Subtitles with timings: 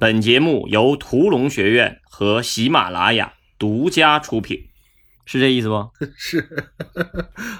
[0.00, 4.68] 本节目由屠龙学院和喜马拉雅独家出品，
[5.24, 5.88] 是这意思不？
[6.18, 6.72] 是，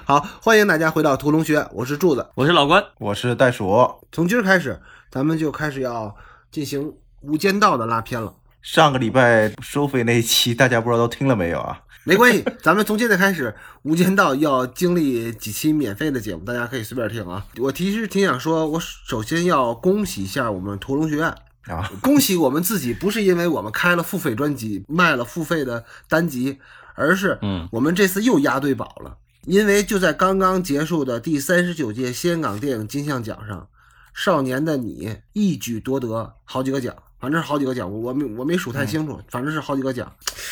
[0.03, 3.89] 好，欢迎大家回到屠龙学院，我是柱子，我是老关，我是袋鼠。
[4.11, 4.77] 从今儿开始，
[5.09, 6.13] 咱们就开始要
[6.51, 6.83] 进行
[7.21, 8.35] 《无间道》的拉片了。
[8.61, 11.81] 上个礼拜收费那一期，大家不知道都听了没有啊？
[12.03, 13.49] 没关系，咱们从现在开始，
[13.83, 17.45] 《无间道》要经历几期免费的节目，大家可以随便听啊。
[17.59, 21.33] 我其实挺想说，我首先要恭喜一下我们屠龙学院。
[21.67, 26.59] 啊， 恭喜我们自己，不是因为我们开了付费专辑，卖了付费的单集，
[26.93, 29.17] 而是，嗯，我们这次又押对宝了。
[29.45, 33.61] 因为就在刚刚结束的第三十九届香港电影金像奖上，
[34.13, 40.07] 《少年的你》一举夺得好几个奖，反正是好几个奖，我我没我没数太清楚，反正是好几个奖。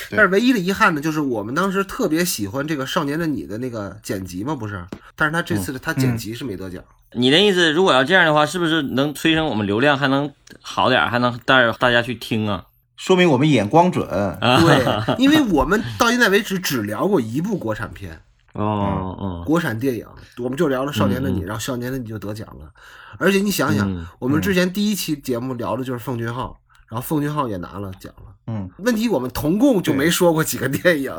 [0.10, 4.84] 但是唯一的遗憾呢，就是我们当时特别喜欢这个《少年的你》的那个剪辑嘛，不是？
[5.16, 6.84] 但是他这次他剪辑是没得奖。
[7.12, 10.34] 你的意思，如果要这样的话，是不是能催生我们流量还能
[10.64, 12.66] 好点，还能带着大家去听啊？
[12.98, 14.08] 说明我们眼光准。
[14.10, 18.20] 对， 因为我们到现在为止只聊过一部国产片，
[18.54, 20.08] 哦哦，国产电影，
[20.40, 22.72] 我们就聊了《少年的你》，然后《少年的你》就得奖了。
[23.20, 26.60] 而且你想想，我们之前第一期节目聊的就是奉俊昊，
[26.94, 28.26] 然后奉俊昊也拿了奖了。
[28.46, 31.12] 嗯，问题我们同共就没说过几个电影，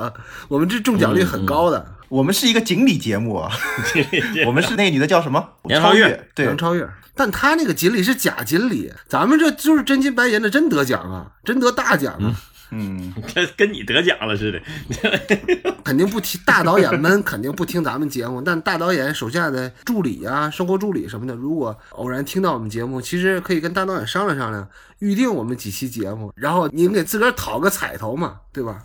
[0.47, 1.85] 我们这中奖率很高的。
[2.09, 3.51] 我们是一个锦鲤节目啊，
[4.47, 5.45] 我们是那个女的叫什么？
[5.67, 6.89] 杨超越，对，杨超越。
[7.17, 12.19] 但她那个锦鲤是假锦鲤，咱们这就是真金白银的，真得奖啊，真得大奖啊。
[12.21, 12.35] 嗯，
[13.35, 14.61] 跟跟你得奖了似的。
[15.85, 28.83] 肯定不听大导演们肯定不听咱们节目，但大导演手下的助理啊、生活助理什么的，如果偶然听到我们节目，其实可以跟大导演商量商量，预定我们几期节目，然后您给自个儿讨个彩头嘛，对吧？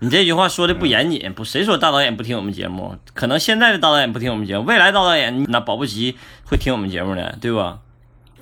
[0.00, 2.96] 你这句话说的不严谨，不谁说大导演不听我们节目？
[3.14, 7.80] 可能现在的大导演不听我们节目，未来大导演那保不齐会听我们节目的，对吧？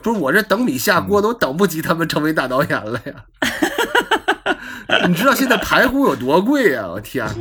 [0.02, 3.24] 不是我这等米下锅都等不及他们成为大导演了呀！
[5.08, 6.86] 你知道现在排骨有多贵呀？
[6.88, 7.26] 我天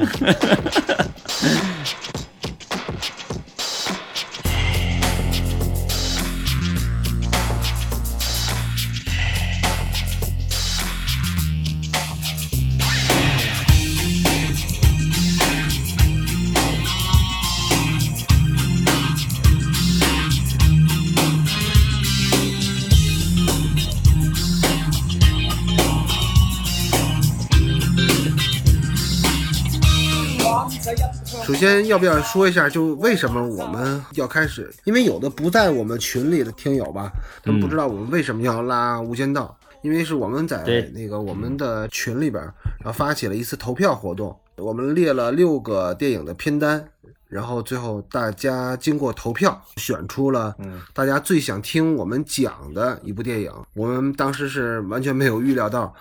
[31.55, 34.71] 先，要不要说一下，就为什么我们要开始？
[34.83, 37.11] 因为有的不在我们群里的听友吧，
[37.43, 40.63] 他们不知道我们为什么要拉《无间道》，因为是我们在
[40.94, 42.44] 那个我们的群里边，
[42.79, 46.85] 然后发起了一次投票活动，我们列了六个电影的片单，
[47.27, 50.55] 然后最后大家经过投票选出了
[50.94, 53.51] 大家最想听我们讲的一部电影。
[53.73, 55.94] 我们当时是完全没有预料到，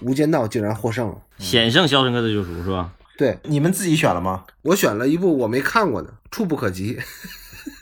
[0.06, 2.92] 《无间道》竟然获胜了，险胜《肖申克的救赎》是吧？
[3.18, 4.44] 对，你们自己选了吗？
[4.62, 6.96] 我选了一部我没看过的《触不可及》，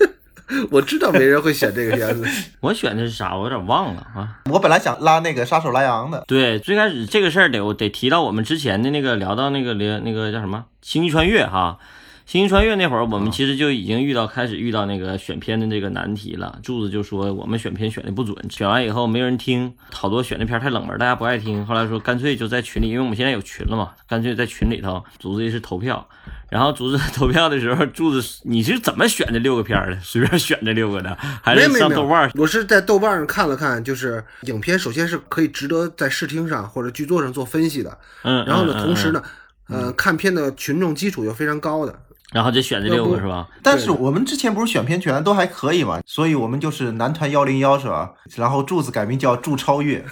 [0.72, 2.24] 我知道没人会选这个片子。
[2.60, 3.36] 我选的是啥？
[3.36, 4.40] 我有点忘了啊。
[4.50, 6.24] 我本来想拉那个杀手莱昂的。
[6.26, 11.78] 对，最开始这个事儿得我得提到我们之前的那个聊到那个连那个叫什么《星际穿越》哈。
[12.26, 16.58] 星际穿越那会儿，我们其实就已经遇到开始遇到那个选片的这个难题了。
[16.60, 21.64] 柱子就说我们选片选的不准，选完以后没人听，好多选的片太冷门，大家不爱听。
[21.64, 26.04] 后来说干脆就在群里，因为我们现在有群了嘛，干脆在群里头组织一次投票。
[26.50, 29.96] 然后组织投票的时候，柱子你是怎么选这六个片的？
[30.00, 32.28] 随便选这六个的，还是上豆瓣？
[32.34, 37.98] 我是在豆瓣上看了看，就是影片首先是可以值得在视听上或者剧作上做分析的。
[38.22, 39.22] 嗯，然后呢，同时呢，
[39.68, 41.96] 呃，看片的群众基础又非常高的。
[42.32, 43.48] 然后就选这六个是吧？
[43.62, 48.12] 但是我们之前不是选片权都还可以嘛，所以我们就是男团幺零幺是吧？
[48.34, 50.04] 然后柱子改名叫柱超越，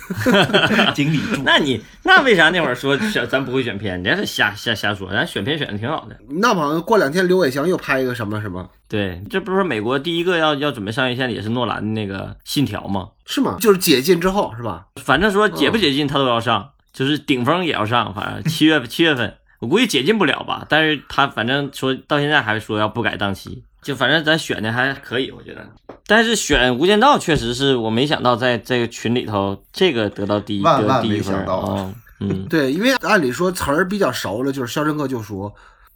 [0.95, 1.43] 经理柱。
[1.45, 3.99] 那你那为啥那会儿说选咱不会选片？
[4.01, 6.17] 你这是瞎瞎瞎说，咱选片选的挺好的。
[6.41, 8.69] 那好像过两天刘伟强又拍一个什么什么？
[8.89, 13.09] 对，这不是美国第一个要要准备上院线的也是诺兰的那个《信条》吗？
[13.27, 13.57] 是吗？
[13.61, 14.87] 就是解禁之后是吧？
[15.03, 19.35] 反正说解不解禁他都要上，就是顶峰也要上，反正七月七月份。
[19.65, 25.67] 我估计解禁不了吧，但是他反正说到现在还说要不改档期，就反正咱选的还可以，我觉得。
[26.07, 31.91] 但是选《无间道》确实是我没想到在这个群里头这个得到第一得第一分啊，
[32.21, 35.45] 嗯，对，因为按理说词儿比较熟了，就是《肖申克救赎》，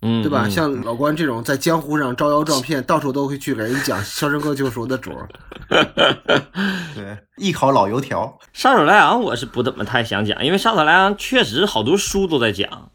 [0.01, 0.49] 嗯，对吧？
[0.49, 5.29] 像老关这种在江湖上招摇撞骗，到处都会去给人讲《肖申克救赎》的主儿，
[6.97, 8.39] 对，艺考老油条。
[8.55, 12.91] 杀手莱昂我是不怎么太想讲，因为杀手莱昂确实好多书都在讲。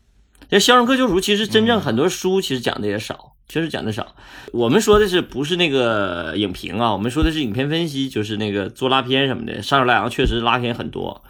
[0.53, 4.15] 这《肖申克救赎》其实真正很多书其实讲的也少，确实讲的少。
[4.51, 6.93] 我们说的是不是那个影评啊？
[6.93, 9.53] 我们说的是影片分析，就是那个做拉片什么的。
[9.63, 11.23] 《杀手莱昂》确实拉片很多，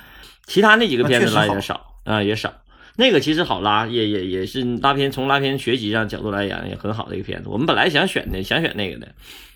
[0.45, 2.51] 其他那几个片子拉也少啊，也少。
[2.97, 7.47] 那个其实好拉，也也也是拉片，从拉片学习上角度来讲也很好的一个片子。
[7.47, 9.07] 我们本来想选的，想选那个的，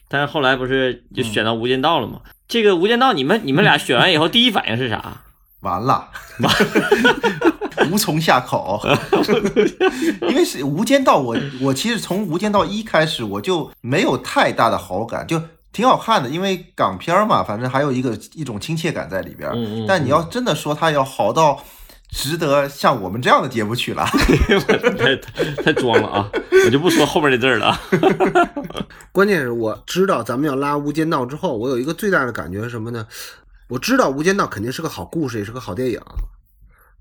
[0.07, 2.21] 但是后来不是就选到《无间道》了吗？
[2.47, 5.23] 这个《无间道》，你们你们俩选完以后，第一反应是啥？
[5.59, 6.07] 完了，
[7.91, 8.81] 无从下口。
[10.29, 15.41] 因为是《无间道》，我我其实从《无间道一》开始我就没有太大的好感，就
[15.71, 19.53] 挺好看的，因为港片嘛，反正还有一个一种亲切感在里边儿。
[19.55, 21.61] 嗯嗯但你要真的说它要好到
[22.09, 24.05] 值得像我们这样的节目去了，
[24.97, 25.15] 太
[25.63, 26.29] 太装了啊！
[26.65, 27.81] 我就不说后面的字儿了啊。
[29.11, 33.05] 关键是我知道咱们要拉《无间道》之后，我有一个最大的感觉是什么呢？
[33.67, 35.99] 我知道《无间道》肯定是个好故事，也是个好电影，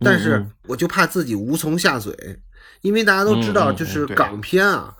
[0.00, 2.14] 但是嗯我就怕自己无从下嘴，
[2.82, 4.94] 因为大家都知道，就是港片啊，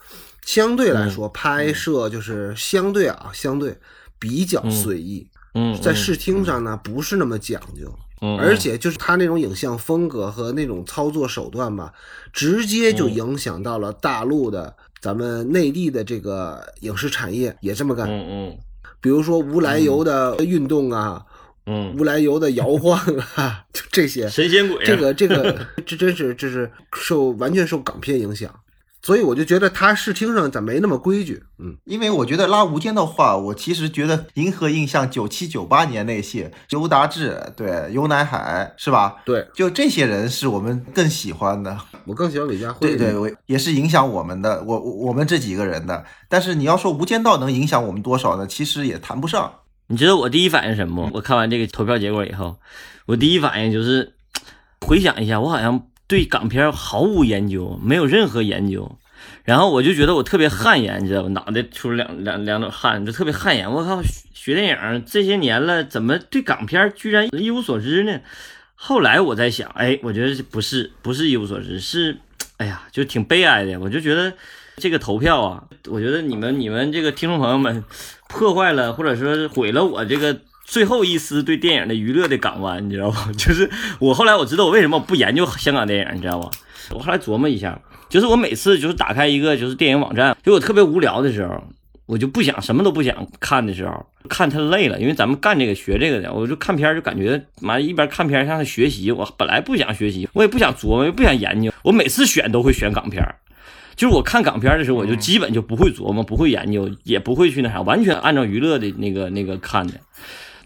[0.45, 3.77] 相对来说拍摄就是相对啊，相对
[4.19, 7.95] 比较随意，嗯，在视听上呢不是那么讲究。
[8.23, 11.93] 嗯，而且就是他那种影像风格和那种操作手段吧，
[12.33, 18.09] 直接就影响到了大陆的咱们内地的这个影视产业也这么干。
[18.09, 18.59] 嗯嗯。
[19.03, 21.23] 比如说无来由的运动啊，
[21.67, 22.99] 嗯，无来由的摇晃
[23.35, 28.49] 啊， 就这些，神仙鬼啊，这个这个这真是这是受完全受港片影响，
[29.03, 31.43] 所以我就觉得他视听上咋没那么规矩。
[31.59, 39.17] 嗯，因为我觉得拉《无间道》话，我其实觉得银河印象九七九八年那些尤达志，对尤乃海是吧？
[39.25, 41.77] 对就这些人是我们更喜欢的。
[42.05, 42.89] 我更喜欢李佳慧。
[42.91, 46.05] 对对，我也是影响我们的，我我我们这几个人的。
[46.29, 48.47] 但是你要说《无间道》能影响我们多少呢？
[48.47, 49.53] 其实也谈不上。
[49.89, 51.11] 你知道我第一反应什么吗？
[51.15, 52.59] 我看完这个投票结果以后，
[53.07, 54.13] 我第一反应就是
[54.81, 58.99] 回想一下，我好像对港片毫无研究，没有任何研究。
[59.45, 61.29] 然后我就觉得我特别汗颜，你知道吧？
[61.29, 63.71] 脑袋出了两两两种汗，就特别汗颜。
[63.71, 64.03] 我靠，
[64.35, 68.21] 学电影这些年了，怎么对港片居然一无所知呢？
[68.75, 72.19] 后来我在想，哎，我觉得不是不是一无所知，是
[72.57, 73.79] 哎呀，就挺悲哀的。
[73.79, 74.33] 我就觉得
[74.77, 77.83] 这个投票啊，我觉得你们你们这个听众朋友们
[78.29, 83.31] 破坏了或者说毁了我这个最后一丝对电影的娱乐的港湾，你知道吧？
[83.39, 86.51] 就是我后来我知道我为什么不研究香港电影，你知道吧？
[86.91, 91.65] 我后来琢磨一下，就是我每次就是打开一个就是电影网站，就我特别无聊的时候，
[92.05, 103.25] 我就不想什么都不想看的时候，看太累了，因为咱们干这个学这个的，我就看片就感觉妈一边看片像是学习，我本来不想学习，我也不想琢磨，也不想研究，我每次选都会选港片。
[103.97, 109.95] 就是我看港片的时候，我就基本就不会琢磨，不会研究，也不会去那啥，完全按照娱乐的那个那个看的。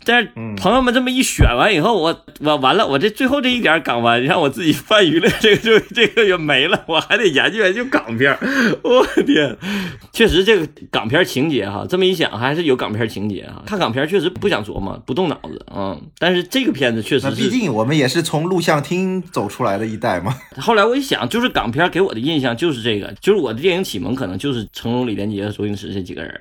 [0.04, 8.38] 但是朋友们这么一选完以后，我我完了，我这最后这一点港湾让我自己犯娱乐， 这个就这个也没了，我还得研究研究港片儿。
[8.82, 9.56] 我天，
[10.12, 13.62] 确实这个港片情节哈，这么一想还是有港片情节哈。
[13.66, 16.02] 看港片确实不想琢磨，不动脑子啊、嗯。
[16.18, 20.34] 但是这个片子确实是，毕竟我们也是从录像厅走出来的一代嘛。
[20.58, 26.40] 后来我一想，就是港片给我的印象就是这个，就是我的电影启蒙可能就是成龙、李连杰和周星驰这几个人。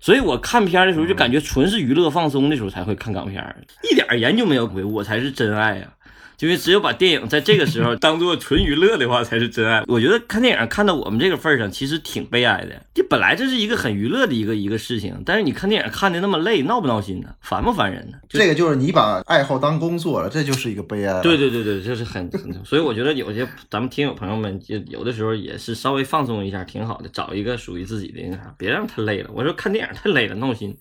[0.00, 3.42] 所以我看片的时候就感觉纯是娱乐放松的时候才会看港片，
[3.90, 5.92] 一点研究没有鬼，我才是真爱呀、
[6.40, 9.82] 因为只有把电影在这个时候 当做纯娱乐的话，才是真爱。
[9.86, 12.80] 我觉得看电影看到我们这个份上，其实挺悲哀的。
[12.94, 17.28] 这本来这是一个很娱乐的一个一个事情，但是你看电影看的那么累，闹不闹心呢？
[17.40, 18.18] 烦不烦人呢？
[18.28, 21.20] 这个就是你把爱好当工作了，这就是一个悲哀。
[21.22, 29.30] 对对对对，这是很很， 所以我觉得有些咱们听友朋友们，就有的时候也是稍微放松一下，挺好的，找一个属于自己的那啥，别让他累了。
[29.34, 30.76] 我说看电影太累了，闹心。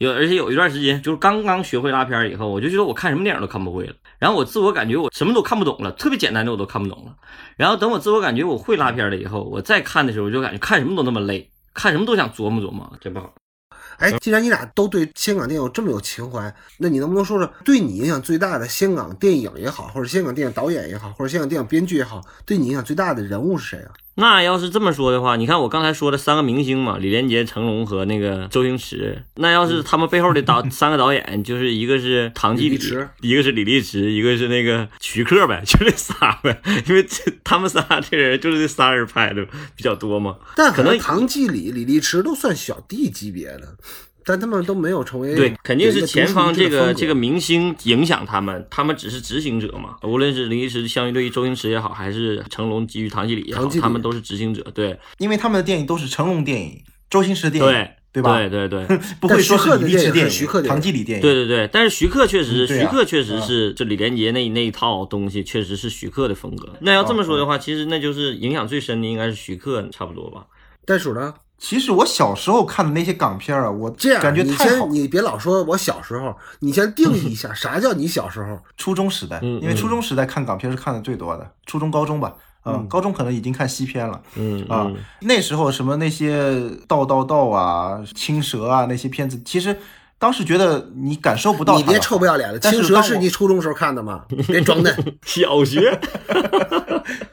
[0.00, 3.92] 有而且有一段时间，就是刚刚学会拉片儿以后，我就觉得我看什么电影都看不会了。
[4.18, 7.14] 然后我自我感觉我什么都看不懂了，特别简单的我都看不懂了。
[7.58, 13.34] 然后等我自我感觉我会拉片了以后，我再看的时候，我就感觉看什么都那么累，看什么都想琢磨琢磨，真不好。
[13.98, 23.92] 哎，既然你俩都对香港电影这么有情怀，那你能不能说说对你影响最大的香港电影也好，或者香港电影导演也好，或者香港电影编剧也好，对你影响最大的人物是谁啊？
[24.20, 29.24] 那要是这么说的话，你看我刚才说的三个明星嘛，李连杰、成龙和那个周星驰。
[29.36, 32.78] 那要是他们背后的导三个导演，就是一个是唐季礼
[33.22, 36.60] 一个是李立池，一个是那个徐克呗， 就这仨呗。
[36.86, 39.42] 因为这他们仨这人就是这仨人拍的
[39.74, 40.36] 比较多嘛。
[40.54, 43.74] 但可能唐季礼、李立池都算小弟级别的，
[44.30, 49.96] 但他们都没有成为对，肯定是前方这个这个明星影响他们，他们只是执行者嘛。
[50.04, 54.62] 无论是李立驰相对于周星驰也好，还是成龙基于唐季礼也好他们都是执行者。
[54.72, 58.38] 对因为他们的电影都是成龙电影、周星驰电影，对对吧？
[58.38, 58.98] 对对对。
[59.20, 61.22] 不会说是李电影、徐克唐季礼电影。
[61.22, 66.68] 对对对，但是徐克确实，嗯啊徐克确实是这李连杰那那一套东西，确实是徐克的风格。
[66.80, 70.46] 那要这么说的话，其实那就是影响最深的应该是徐克，差不多吧？
[70.86, 71.34] 袋鼠呢？
[71.60, 74.90] 其实我小时候看的那些港片啊，我这样，感觉你太好先。
[74.94, 78.58] 你别老说我小时候，你先定义一下 啥叫你小时候。
[78.78, 84.20] 初中时代，嗯因为初中时代看港片是看的最多的，初中、高中吧，啊、高中可能已经看西片了。
[84.36, 84.90] 嗯啊，
[85.20, 89.76] 那时候什么那些道道道啊、青蛇啊那些片子，其实
[90.18, 94.24] 当时觉得你感受不到你别臭不要脸的，青蛇是你初中时候看的吗？
[94.48, 94.94] 别装嫩。
[95.24, 96.00] 小学，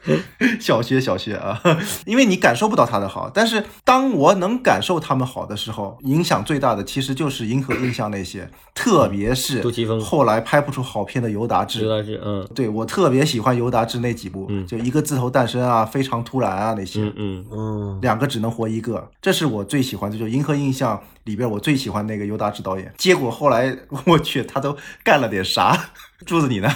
[0.60, 1.60] 小学小学啊，
[2.06, 22.92] 因为你感受不到他的好，但是当我能感受他们好的时候，影响最大的其实就是银河印象那些，特别是杜琪峰后来拍不出好片的尤达志尤达志嗯对我特别喜欢尤达志那几部，嗯就一个字头诞生啊，非常突然啊那些，嗯嗯嗯，两个只能活一个，这是我最喜欢的，就《银河印象》里边我最喜欢那个尤达志导演。
[22.96, 25.90] 结果后来 我去，他都干了点啥？
[26.26, 26.68] 柱子你呢？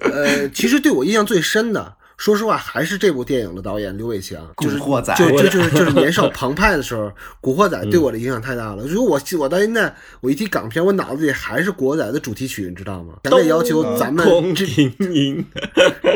[0.00, 7.06] 呃，其实对我印象最深的，说实话还是这部电影的导演刘伟强，就是古惑仔就就就是就是年少 澎湃的时候，
[7.40, 8.84] 《古惑仔》对我的影响太大了。
[8.86, 13.14] 如果我我到现在，我一提港片，我脑子里还是《古惑仔》的主题曲，你知道吗？
[13.24, 14.24] 强烈要求咱们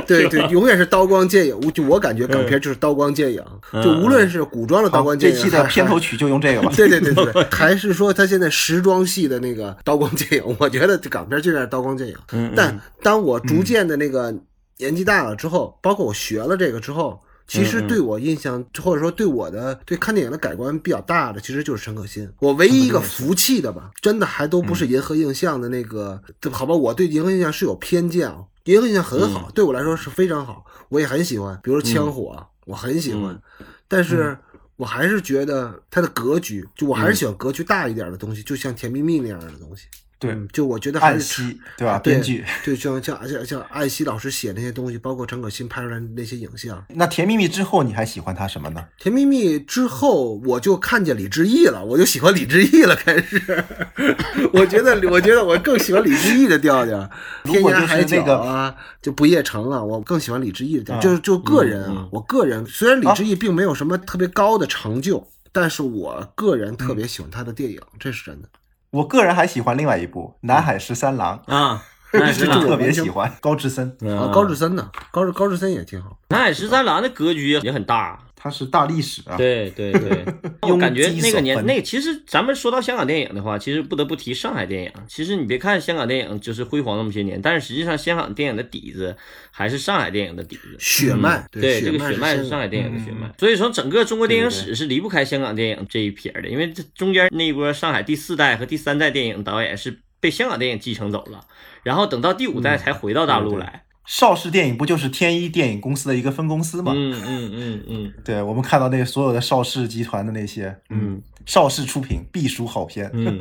[0.07, 1.59] 对对，永远是刀光剑影。
[1.63, 3.43] 我就我感觉港片就是刀光剑影，
[3.83, 6.71] 就无论是古装的刀，光剑影，这期的片头曲就用这个吧。
[6.77, 12.15] 对对对对，还是说他现在时装系的那个刀光剑影，我觉得这港片就在刀光剑影。
[12.31, 14.33] 嗯但当我逐渐的那个
[14.79, 17.21] 年纪大了之后，包括我学了这个之后。
[17.49, 22.29] 其实对我印象，或者说对我的对看电影的改观比较大的，其实就是陈可辛。
[22.41, 28.39] 我唯一一个服气的吧，真的还都不是银河映像的那个，好吧，我对银河映像是有偏见啊。
[28.65, 33.41] 银河映像很好，对我来说是非常好，我也很喜欢，比如说枪火，我很喜欢，
[33.87, 34.37] 但是。
[34.77, 39.87] 我还是觉得它的格局，就我还是喜欢格局大一点的东西，就像《甜蜜蜜》那样的东西。
[40.19, 41.99] 对嗯，就我觉得还暗是希对吧？
[42.03, 42.45] 对编剧。
[42.65, 48.83] 对，像像像像艾希老师写那些东西，包括陈可辛拍出来那些影像，《那《甜蜜蜜》之后，你还喜欢他什么呢？
[48.99, 52.97] 甜蜜蜜》之后，我就看见李志毅了，我就喜欢李志毅了。
[52.97, 53.65] 开始，
[54.55, 57.11] 我觉得，我觉得我更喜欢李志毅的调调，
[57.45, 68.49] 天涯海角那个啊，就不夜城了，我更喜欢李志毅的调，调就是就个人啊，我个人虽然李志毅并没有什么特别高的成就，但是我个人特别喜欢他的电影，这是真的。
[68.97, 74.89] 我个人还喜欢另外一部《南海十三郎啊， 特别喜欢高志森，啊，高志森呢？
[75.11, 76.17] 高志高志森也挺好。
[76.29, 79.37] 南海十三郎的格局也很大，他是大历史啊。
[79.37, 80.25] 对对对，
[80.63, 84.93] 我感觉那个年那个其实咱们说到香港电影的话，其实不得不提上海电影。
[85.09, 89.17] 其实你别看香港电影就是辉煌那么些年，但是实际上香港电影的底子
[89.51, 90.77] 还是上海电影的底子。
[90.79, 101.45] 血脉，嗯对，这个血血脉是是上海电影的血嗯脉，所以说整个中国电影史是离不开香港电影这一撇的，因为这中间那一波上海第四代和第三代电影导演是被香港电影继承走了，
[101.83, 103.83] 然后等到第五代才回到大陆对对来。
[104.07, 106.93] 邵氏电影不就是天一电影公司的一个分公司吗？
[106.95, 113.11] 嗯嗯嗯嗯对，我们看到那所有的邵氏集团的那些，嗯邵氏出品必属好片。
[113.13, 113.39] 嗯，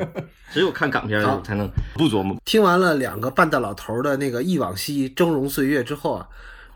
[0.52, 2.36] 只有看港片才能不琢磨。
[2.46, 6.28] 听完了两个半大老头儿的那个忆往昔、峥嵘岁月之后啊，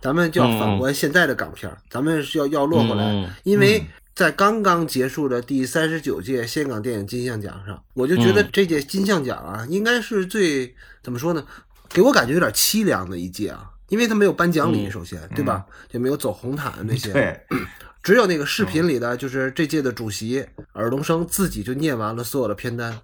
[0.01, 3.83] 咱们就要反观现在的港片儿，咱们是要要落回来，因为
[4.15, 11.43] 在刚刚结束的第三十九届香港电影金像奖上，我就觉得这届金像奖啊，应该是最怎么说呢？
[11.91, 15.65] 给我感觉有点凄凉的一届啊，因为他没有颁奖礼，嗯首先对吧？
[15.89, 17.39] 就没有走红毯那些，对，
[18.01, 22.97] 只有那个视频里的，就是这届的主席尔冬升自己就念完了所有的片单。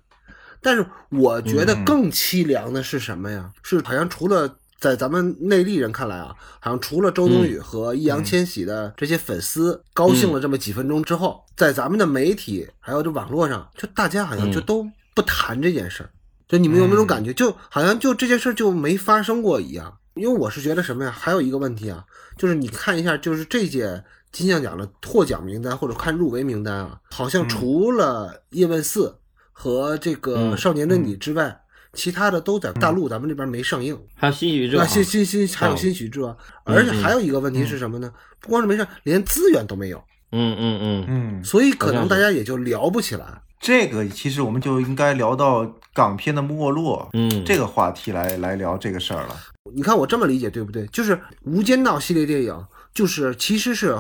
[0.62, 3.52] 但是我觉得更凄凉的是什么呀？
[3.62, 16.10] 是好像除了在咱们内地人看来啊，好像除了周冬雨和易烊千玺的这些粉丝高兴了这么几分钟之后，在咱们的媒体还有这网络上，就大家好像就都不谈这件事儿。
[16.48, 17.34] 就你们有没有那种感觉？
[17.34, 19.98] 就好像就这件事儿就没发生过一样。
[20.16, 21.12] 因为我是觉得什么呀？
[21.12, 22.04] 还有一个问题啊，
[22.38, 29.08] 就是你看一下，就是这届金像奖的获奖名单或者看入围名单啊，好像除了《叶问四》
[29.52, 31.62] 和这个《嗯少年的你》之外，
[31.94, 33.98] 其他的都在大陆咱们这边没上映。
[34.16, 38.12] 还有新喜剧之啊，王，新新新还有新喜剧啊，而且还有一个问题是什么呢？
[38.40, 43.42] 不光是没上，连资源都没有，嗯嗯嗯，嗯，所以可能大家也就聊不起来。
[43.60, 45.64] 这个其实我们就应该聊到
[45.96, 49.36] 港片的没落，嗯这个话题来来聊这个事儿了。
[49.74, 50.86] 你看我这么理解对不对？
[50.88, 53.96] 就是《无间道》系列电影，就是其实是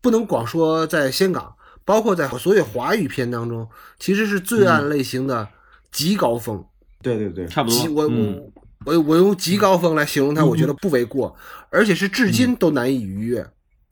[0.00, 5.46] 不能光说在香港，包括在所有华语片当中，其实是罪案类型的
[5.92, 6.64] 极高峰。
[7.02, 7.78] 对对对，差不多。
[7.78, 8.50] 极我嗯
[8.86, 11.36] 我我我用极高峰来形容它，我觉得不为过，
[11.68, 13.46] 而且是至今都难以逾越。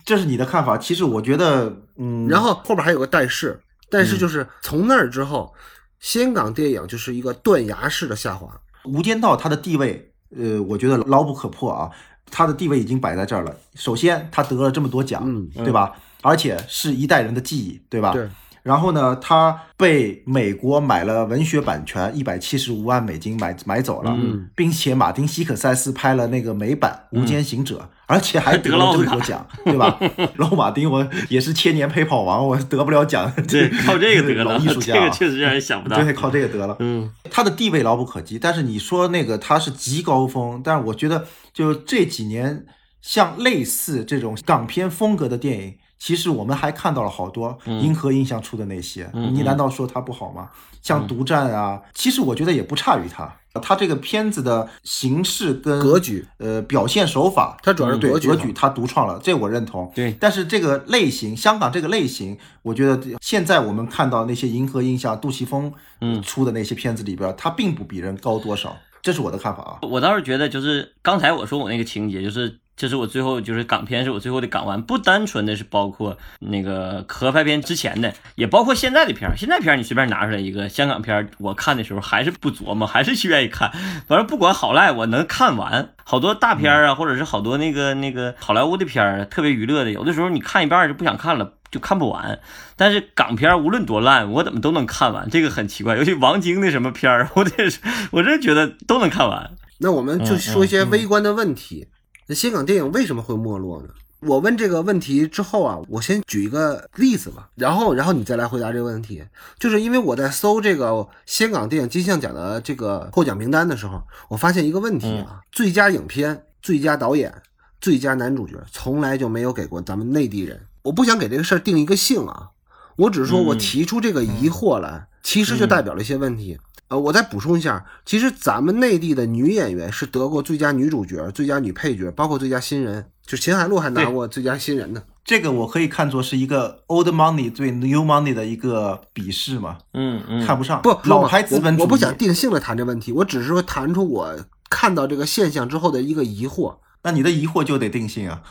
[0.05, 0.79] 这是你的看法。
[0.79, 5.53] 其实我觉得，嗯，然后后边还有个但是，但是就是从那儿之后，
[6.01, 8.49] 香港电影就是一个断崖式的下滑。
[8.91, 11.91] 《无间道》它的地位，呃，我觉得牢不可破啊。
[12.31, 13.57] 它的地位已经摆在这儿了。
[13.75, 15.97] 首先，它得了这么多奖，嗯对吧？
[16.23, 18.13] 而且是一代人的记忆，对吧？
[18.13, 18.29] 对。
[18.69, 29.99] 然后呢，他被美国买了文学版权，一百七十五万美金买买走了，嗯并且马丁·西可塞斯拍了那个美版《无间行者》，而且还得 了这么多奖，对吧？
[30.37, 35.97] 老马丁，我也是千年陪跑王，我得不了奖， 对，靠这个得了，老艺术家啊这个确实让人想不到。
[36.05, 36.77] 对，靠这个得了。
[36.81, 38.39] 嗯，他的地位牢不可及。
[38.39, 42.67] 但是你说那个他是极高峰，但是我觉得就这几年
[43.01, 50.51] 像类似这种港片风格的电影，其实我们还看到了好多银河印象出的那些，嗯你难道说它不好吗？
[50.81, 53.33] 像独占啊，其实我觉得也不差于它。
[53.61, 59.91] 它这个片子的形式跟格局，呃，表现手法，它主要是对格局好格局，他独创了，这我认同。
[59.97, 69.79] 对但是这个类型，香港这个类型，我觉得现在我们看到那些银河印象、杜琪峰嗯出的那些片子里边，它并不比人高多少，这是我的看法啊。
[69.83, 79.37] 我倒是觉得，就是刚才我说我那个情节，就是这是我最后就是港片是我最后的港湾，不单纯的是包括那个合拍片之前的，也包括现在的片儿。
[79.37, 83.73] 现在片儿你随便拿出来一个香港片儿，我看的时候还是不琢磨，还是去愿意看。
[84.07, 85.91] 反正不管好赖，我能看完。
[86.05, 91.55] 好多大片儿啊，或者是好多那个 那个好莱坞的片儿，特别娱乐的，有的时候你看一半就不想看了。
[91.71, 92.41] 就看不完，
[92.77, 95.99] 但是港片无论多烂，我怎么都能看完，这个很奇怪。
[95.99, 97.81] 尤其王晶的什么片儿，我得是，
[98.11, 99.51] 我真觉得都能看完。
[99.77, 101.89] 那我们就说一些微观的问题。
[102.29, 103.89] 那香港电影为什么会没落呢？
[104.21, 109.25] 我问这个问题之后啊，我先举一个例子吧，然后然后你再来回答这个问题。
[109.59, 117.33] 就是因为我在搜这个香港电影金像奖的这个获奖名单的时候，我发现一个问题啊，最佳影片、最佳导演、
[117.81, 120.61] 最佳男主角从来就没有给过咱们内地人。
[120.83, 122.51] 我不想给这个事儿定一个性啊，
[122.97, 126.59] 我只是说我提出这个疑惑来，其实就代表了一些问题。
[126.89, 135.03] 呃，我再补充一下，其实咱们内地的女演员是得过最佳女主角、最佳女配角，包括最佳新人，就秦海璐还拿过最佳新人呢。
[135.23, 140.81] 这个我可以看作是一个 old money 对 new money 的一个鄙视嘛，嗯嗯，看不上。
[140.81, 141.83] 不，老牌资本主义。
[141.83, 144.35] 我，我不想定性的谈这问题，我只是说谈出我
[144.71, 146.77] 看到这个现象之后的一个疑惑。
[147.03, 148.43] 那你的疑惑就得定性啊。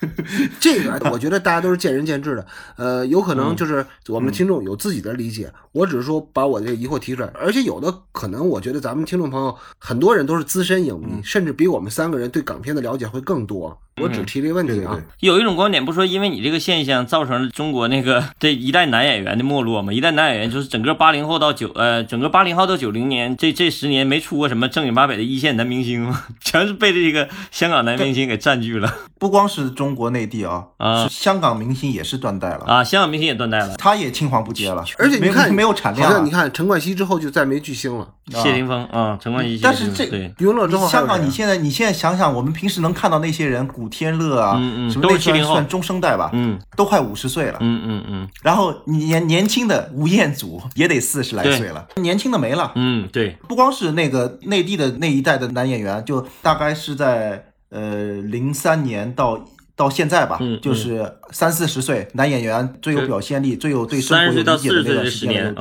[0.60, 2.46] 这个我觉得大家都是见仁见智的，
[2.76, 13.76] 呃，有可能就是我们听众有自己的理解，我只是说把我这个疑惑提出来，而且有的可能我觉得咱们听众朋友很多人都是资深影迷，甚至比我们三个人对港片的了解会更多。
[14.00, 14.92] 我只提这个问题啊。
[14.94, 19.92] 对对有一种观点不说，因为你这个现象造成了中国那个 这一代男演员的没落嘛？
[19.92, 32.84] 一代男演员就是整个八零后到九呃，整个八零后到九零年这这十年没出过什么正经八百的一线男明星嘛， 全是被这个香港男明星给占据了不光是中国内地啊，啊是香港明星也是断代了，啊！
[32.84, 36.10] 香港明星也断代了，他也青黄不接了，而且你看，没有产量啊。
[36.10, 38.08] 好像你看陈冠希之后就再没巨星了。
[38.30, 40.32] 谢霆锋啊，陈冠希，但是这对。
[40.38, 45.44] 娱乐之后香港，你现在你现在想想，我们平时能看到那些人，古天乐啊，嗯嗯什么那都是70后。
[45.44, 46.58] 算算中生代吧，嗯。
[46.76, 47.58] 都快五十岁了。
[47.60, 48.28] 嗯嗯嗯。
[48.42, 52.72] 然后年年轻的吴彦祖也得四十来岁了，年轻的没了。
[52.74, 59.38] 嗯，对，不光是那个内地的那一代的男演员，就大概是在呃零三年到
[59.78, 65.54] 到现在吧，嗯就是三四十岁男演员最有表现力、最有对生活有理解的那段时间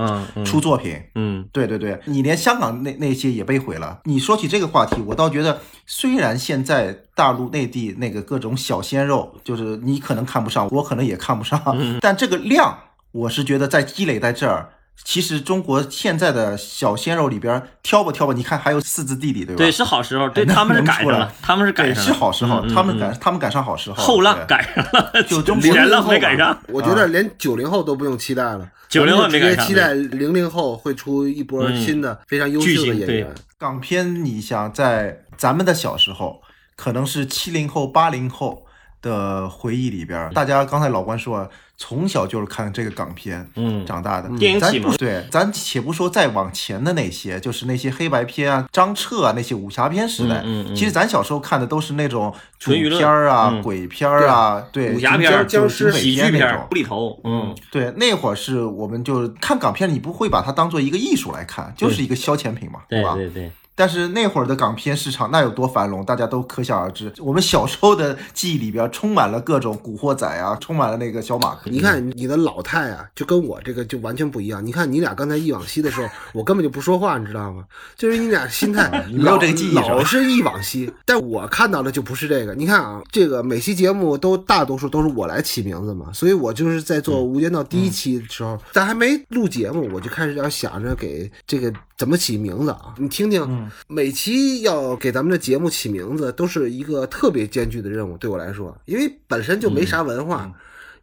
[0.44, 1.00] 出作品。
[1.14, 4.00] 嗯对对对，你连香港那那些也被毁了。
[4.06, 12.76] 你说起这个话题，我倒觉得，虽然现在大陆内地那个各种小鲜肉，就是你可能看不上，我可能也看不上，嗯但这个量，
[13.12, 14.70] 我是觉得在积累在这儿。
[15.04, 19.58] 其实中国现在的小鲜肉里边挑吧挑吧，你看还有四字弟弟，对吧？
[19.58, 33.36] 对，是好时候，对他们是能出来赶上了，他们是赶是好时候，他们嗯赶他们赶上好时候，后浪赶上了，就中国前浪后没赶上，我觉得连九零后都不用期待了，九零后直接期待零零后会出一波新的非常优秀的演员。
[33.58, 36.42] 港片，你想在咱们的小时候，
[36.76, 38.66] 可能是七零后、八零后
[39.02, 43.86] 的回忆里边，大家刚才老关说，从小就是看这个港片，嗯。
[43.86, 44.28] 长大的。
[44.38, 44.90] 电影启蒙。
[44.90, 50.76] 咱不对，咱且不说再往前的那些，就是那些黑白片啊、张彻啊那些武侠片时代，嗯嗯嗯。
[50.76, 53.62] 其实咱小时候看的都是那种赌纯娱乐片儿啊、嗯。
[53.62, 63.14] 鬼片儿啊，对，武侠片僵尸喜剧片无厘头，嗯，对，那会儿是我们就看港片，你不会把它当做一个艺术来看，就是一个消遣品嘛，对吧？
[63.14, 67.14] 对对对，但是那会儿的港片市场那有多繁荣，大家都可想而知。
[67.20, 71.70] 我们小时候的记忆里边充满了各种古惑仔啊， 充满了那个小马哥。
[71.70, 74.66] 你看你的老态啊，就跟我这个就完全不一样。
[74.66, 77.64] 你看你俩刚才忆往昔的时候，我根本就不说话，你知道吗？
[77.96, 80.92] 就是你俩心态 你没有这个记忆老是忆往昔。
[81.06, 82.56] 但我看到的就不是这个。
[82.56, 92.96] 你看啊，这个每期节目都大多数都是我来起名字嘛，所以我就是在做《无间道》第一期的时候，咱还没录节目，我就开始要想着给这个怎么起名字啊。
[92.98, 100.52] 你听听，每期要给咱们的节目起名字，都是一个特别艰巨的任务，对我来说，因为本身就没啥文化。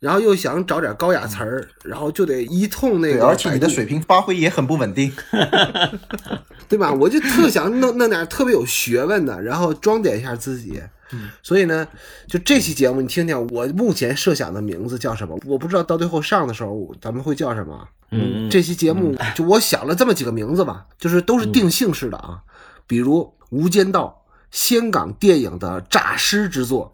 [0.00, 5.11] 然后又想找点高雅词儿，然后就得一通那，个，而且你的水平发挥也很不稳定。
[6.68, 6.92] 对吧？
[6.92, 10.83] 我就特想弄弄点特别有学问的，然后装点一下自己。
[11.42, 11.88] 所以呢，
[12.27, 15.38] 就这期节目你听听，我目前设想的名字叫什么？
[15.46, 17.88] 我不知道到最后上的时候咱们会叫什么。
[18.11, 22.38] 嗯这期节目就我想了这么几个名字吧，就是都是定性式的啊，
[22.87, 23.20] 比如
[23.51, 26.92] 《无间道》，香港电影的诈尸之作。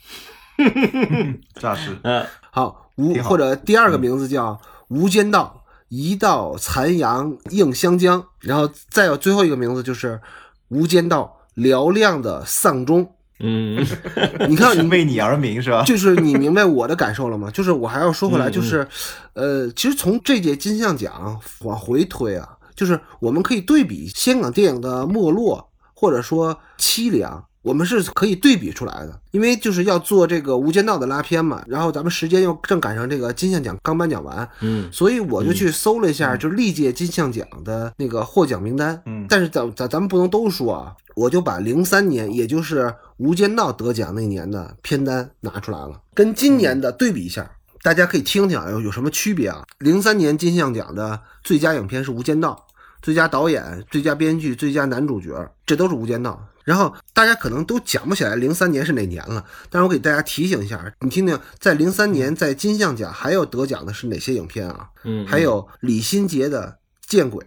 [1.58, 4.52] 诈尸，嗯，好，无好或者第二个名字叫
[4.88, 10.12] 《无间道》，一道残阳映湘江，然后再有最后一个名字就是
[10.68, 13.10] 《无间道》，嘹亮的丧钟。
[13.42, 13.82] 嗯，
[14.50, 15.82] 你看，为你而鸣是吧？
[15.84, 17.50] 就是你明白我的感受了吗？
[17.50, 18.86] 就是我还要说回来，嗯就是，
[19.32, 25.69] 呃，其实从这届金像奖往回推啊，就是我们可以对比香港电影的没落，
[26.00, 29.20] 或者说凄凉，我们是可以对比出来的。
[29.32, 39.00] 因为就是要做这个《无间道》的拉片嘛，然后咱们时间又正赶上这个金像奖刚颁奖完，嗯，所以我就去搜了一下，就是历届金像奖的那个获奖名单。
[39.04, 42.84] 嗯但是咱咱咱们不能都说啊，我就把零三年，也就是
[43.18, 47.50] 《无间道》得奖那年的片单拿出来了，跟今年的对比一下，
[47.82, 49.62] 大家可以听听啊，有有什么区别啊？
[49.78, 52.66] 零三年金像奖的最佳影片是《无间道》，
[53.02, 56.40] 最佳导演、最佳编剧、最佳男主角，这都是《无间道》。
[56.62, 64.88] 然后大家可能都讲不起来零三年是哪年了，但是我给大家提醒一下，你听听，在零三年在金像奖还有得奖的是哪些影片啊？
[65.04, 66.78] 嗯，还有李心洁的
[67.10, 67.42] 《见鬼》，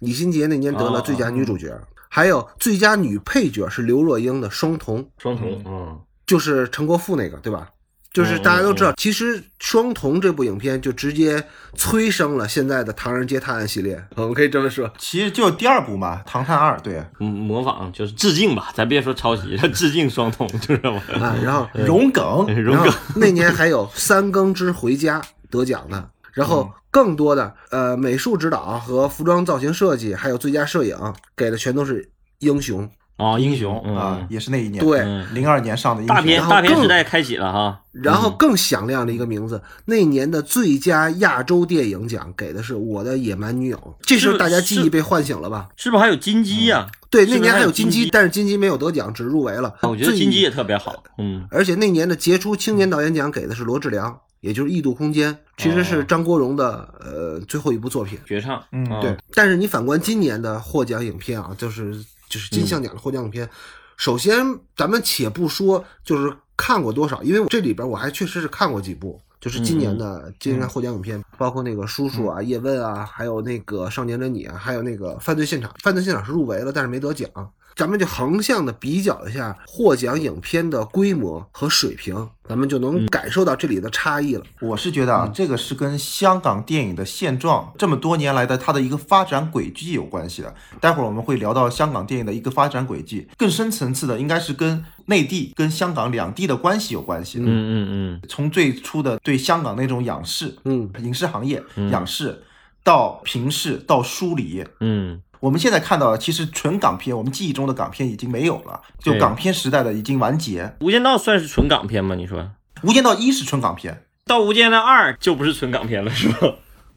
[0.00, 7.70] 李心洁那年得了最佳女主角，还有最佳女配角是刘若英的《双瞳》，双瞳，嗯，就是陈国富那个，对吧？
[8.14, 14.88] 就是大家都知道，其实《双瞳》这部影片就直接催生了现在的《唐人街探案》系列，我们可以这么说。
[14.96, 21.02] 其实就第二部嘛，《唐探二》对，嗯模仿就是致敬吧，咱别说抄袭，致敬双瞳，知道吗？
[21.20, 30.96] 啊，然后荣梗， 荣耿，那年还有《三更之回家》得奖的，然后更多的呃美术指导和服装造型设计，还有最佳摄影
[31.36, 32.88] 给的全都是英雄。
[33.16, 34.18] 哦，英雄啊。
[34.20, 35.34] 嗯，，也是那一年，对，嗯。
[35.34, 36.16] 零二年上的英雄。
[36.16, 45.68] 大片然时代开启了哈，然后更响亮的一个名字，那年的最佳亚洲电影奖给的是《我的野蛮女友》，这时候大家记忆被唤醒了吧？
[45.76, 46.86] 是不是还有金鸡呀？
[47.08, 49.72] 对，那年还有金鸡，但是金鸡没有得奖，只入围了。
[49.82, 58.18] 我觉得金鸡也特别好，嗯，而且那年的杰出青年导演奖给的是罗志良，也就是《异度空间》，其实是张国荣的呃最后一部作品。
[58.26, 58.84] 绝唱，嗯。
[58.90, 61.94] 啊对，但是你反观今年的获奖影片啊，就是
[62.34, 63.48] 就是金像奖的获奖影片，
[63.96, 64.44] 首先
[64.76, 69.20] 咱们且不说就是看过多少，因为我这里边我还确实是看过几部。
[69.40, 75.70] 就是今年的今年获奖影片，包括那个叔叔啊、叶问啊，还有那个少年的你啊，还有那个犯罪现场。
[75.82, 77.28] 犯罪现场是入围了，但是没得奖。
[77.76, 84.44] 咱们就横向的比较一下获奖影片的规模和水平，咱们就能感受到这里的差异了。
[84.60, 90.54] 我是觉得啊，这个是跟香港电影的现状这么多年来的它的一个发展轨迹有关系的。
[90.80, 97.44] 待会儿我们会聊到香港电影的一个发展轨迹，更深层次的应该是跟内地跟香港两地的关系有关系的。
[97.44, 102.42] 嗯嗯嗯，从最初的对香港那种仰视，嗯，影视行业仰视，
[102.84, 104.64] 到平视，到梳理。
[104.80, 110.74] 嗯我们现在看到的，其实纯港片，我们记忆中的港片已经没有了，就港片时代的已经完结。
[110.80, 112.14] 无间道算是纯港片吗？
[112.14, 112.38] 你说
[112.82, 116.38] 《无间道一》是纯港片，到无间道二就不是纯港片了，是吧？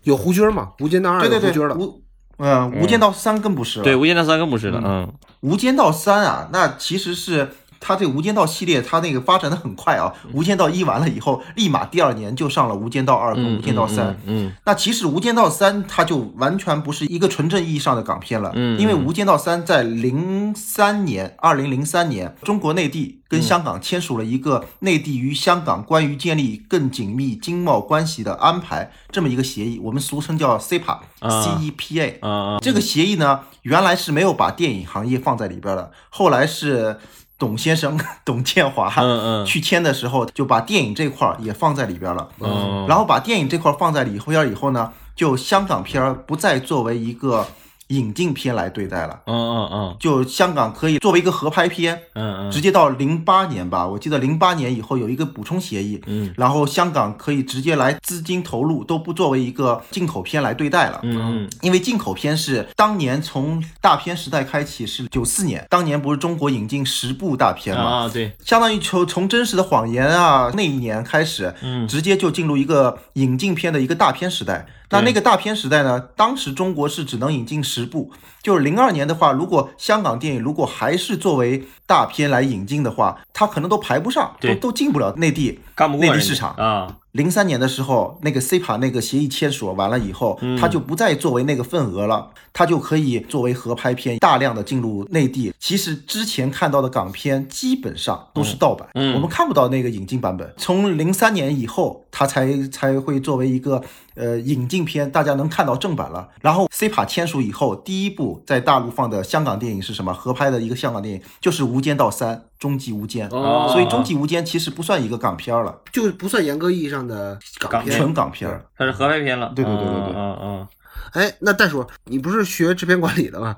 [0.04, 0.70] 有胡军嘛？
[0.86, 1.76] 《无间道二》对对对，有胡军了。
[1.76, 2.02] 无，
[2.38, 3.84] 嗯，《无间道三》更不是了。
[3.84, 7.50] 对，无间道三更不是了，嗯无间道三》啊，那其实是
[7.88, 10.12] 它这个《无间道》系列，它那个发展的很快啊。
[10.34, 14.08] 无间道一完了以后，立马第二年就上了《无间道二》和《无间道三》。
[14.26, 32.20] 嗯那其实《无间道三》它就完全不是一个纯正意义上的港片了，嗯因为《无间道三》在零三年，二零零三年，中国内地跟香港签署了一个内地与香港关于建立更紧密经贸关系的安排这么一个协议，我们俗称叫 CEPA，C 啊 E P A。
[32.22, 36.98] 啊啊，这个协议呢，原来是没有把电影行业放在里边的，后来是
[37.38, 42.30] 董先生 董建华嗯嗯去签的时候，就把电影这块儿也放在里边了。
[42.40, 47.46] 嗯，然后把电影这块儿放在里边儿以后呢，就香港片儿不再作为一个
[47.88, 49.96] 引进片来对待了，嗯嗯嗯。
[50.00, 52.52] 就香港可以作为一个合拍片，嗯嗯。
[52.52, 61.00] 直接到零八年吧，我记得零八年以后有一个补充协议，嗯，然后香港可以直接来资金投入，都不作为一个进口片来对待了。
[61.04, 71.88] 嗯因为进口片是当年从大片时代开启，是九四年，当年不是中国引进十部大片嗯嘛，啊对，相当于从从真实的谎言啊那一年开始，嗯。
[71.88, 74.66] 直接就进入一个引进片的一个大片时代。
[74.90, 85.60] 那那个大片时代呢，当时中国是只能引进十部，就是零二年的话，如果香港电影如果还是作为大片来引进的话，它可能都排不上，都都进不了内地。
[85.76, 95.52] 干不过内地市场啊，零三年的时候，那个 CPA 那个协议签署完了以后，它就不再作为那个份额了，它就可以作为合拍片大量的进入内地。
[95.60, 100.54] 其实之前看到的港片基本上都是盗版，我们看不到那个引进版本。
[100.58, 103.82] 从零三年以后，它才才会作为一个
[104.14, 106.30] 呃引进片，大家能看到正版了。
[106.42, 110.14] 然后 CPA 签署以后，第一部在大陆放的香港电影是什么？
[110.14, 113.30] 合拍的一个香港电影就是《无间道三：终极无间》，
[113.72, 119.52] 所以《终极无间》其实不算一个港片了，就不算严格意义上的港片，纯港片，它是合拍片了。
[119.56, 120.68] 对对对对对，嗯嗯。
[121.14, 123.56] 哎，那袋鼠，你不是学制片管理的吗？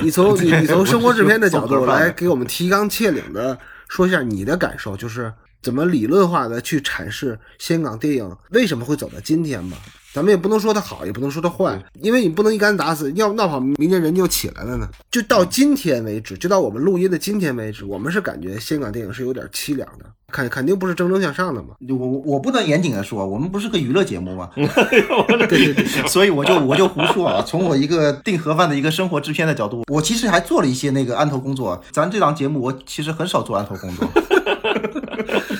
[0.00, 9.76] 你从你你从生活制片的角度 来给我们提纲挈领的说一下你的感受，就是怎么理论化的去阐释香港电影为什么会走到今天吧。
[10.14, 14.88] 咱们也不能说它好，也不能说它坏，因为你不能一竿子打死，要闹跑，明年人就起来了呢。
[15.10, 21.74] 就到今天为止，就到我们录音的今天为止，我们是感觉香港电影是有点凄凉的，肯肯定不是蒸蒸向上的嘛。
[21.88, 27.44] 我我不能严谨的说，我们不是个娱乐节目嘛， 对对对， 所以我就我就胡说啊。
[27.46, 31.82] 从我一个订盒饭的一个生活制片的角度，我其实还做了一些那个案头工作。
[31.92, 34.08] 咱这档节目，我其实很少做案头工作。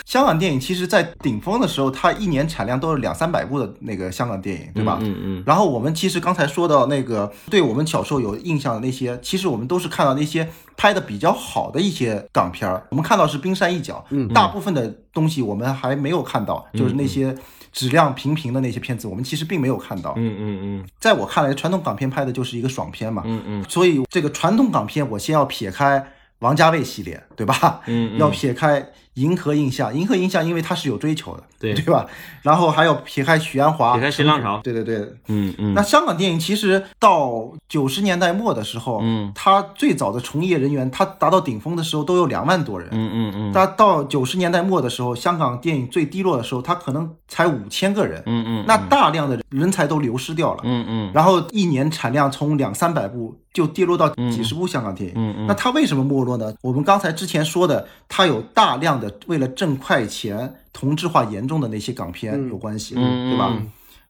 [0.08, 4.96] 香港电影其实，在顶峰的时候，它一年产量都是两三百部的那个香港电影，对吧？
[5.02, 5.42] 嗯嗯。
[5.44, 12.86] 然后我们其实刚才说到那个，对我们小时候有印象的那些，其实我们都是看到那些拍的比较好的一些港片儿。
[12.88, 17.36] 我们看到是冰山一角，嗯，大部分的东西我们还没有看到，就是那些
[17.70, 20.14] 质量平平的那些片子，我们其实并没有看到。
[20.16, 20.86] 嗯嗯嗯。
[20.98, 23.24] 在我看来，传统港片拍的就是一个爽片嘛。
[23.26, 23.64] 嗯嗯。
[23.68, 26.02] 所以这个传统港片，我先要撇开
[26.38, 27.82] 王家卫系列，对吧？
[27.84, 28.16] 嗯。
[28.16, 28.88] 要撇开。
[29.18, 32.06] 银河印象，银河印象，因为它是有追求的，对对吧？
[32.42, 35.74] 然后还有撇开许鞍华，撇开新浪潮，对对对，嗯嗯。
[35.74, 43.52] 那香港电影其实到九十年代末的时候，嗯，它最早的从业人员，他达到顶峰的时候都有两万多人，嗯嗯嗯。
[43.52, 48.64] 它到九十年代末的时候，香港电影最低落的时候，他可能才五千个人，嗯嗯。
[48.66, 51.10] 那大量的人才都流失掉了，嗯嗯。
[51.14, 55.46] 然后一年产量从两三百部就跌落到几十部香港电影，嗯嗯。
[55.46, 56.52] 那他为什么没落呢？
[56.62, 59.78] 我们刚才之前说的，他有大量的为了挣。
[59.78, 63.56] 快钱同质化严重的那些港片有关系，对吧？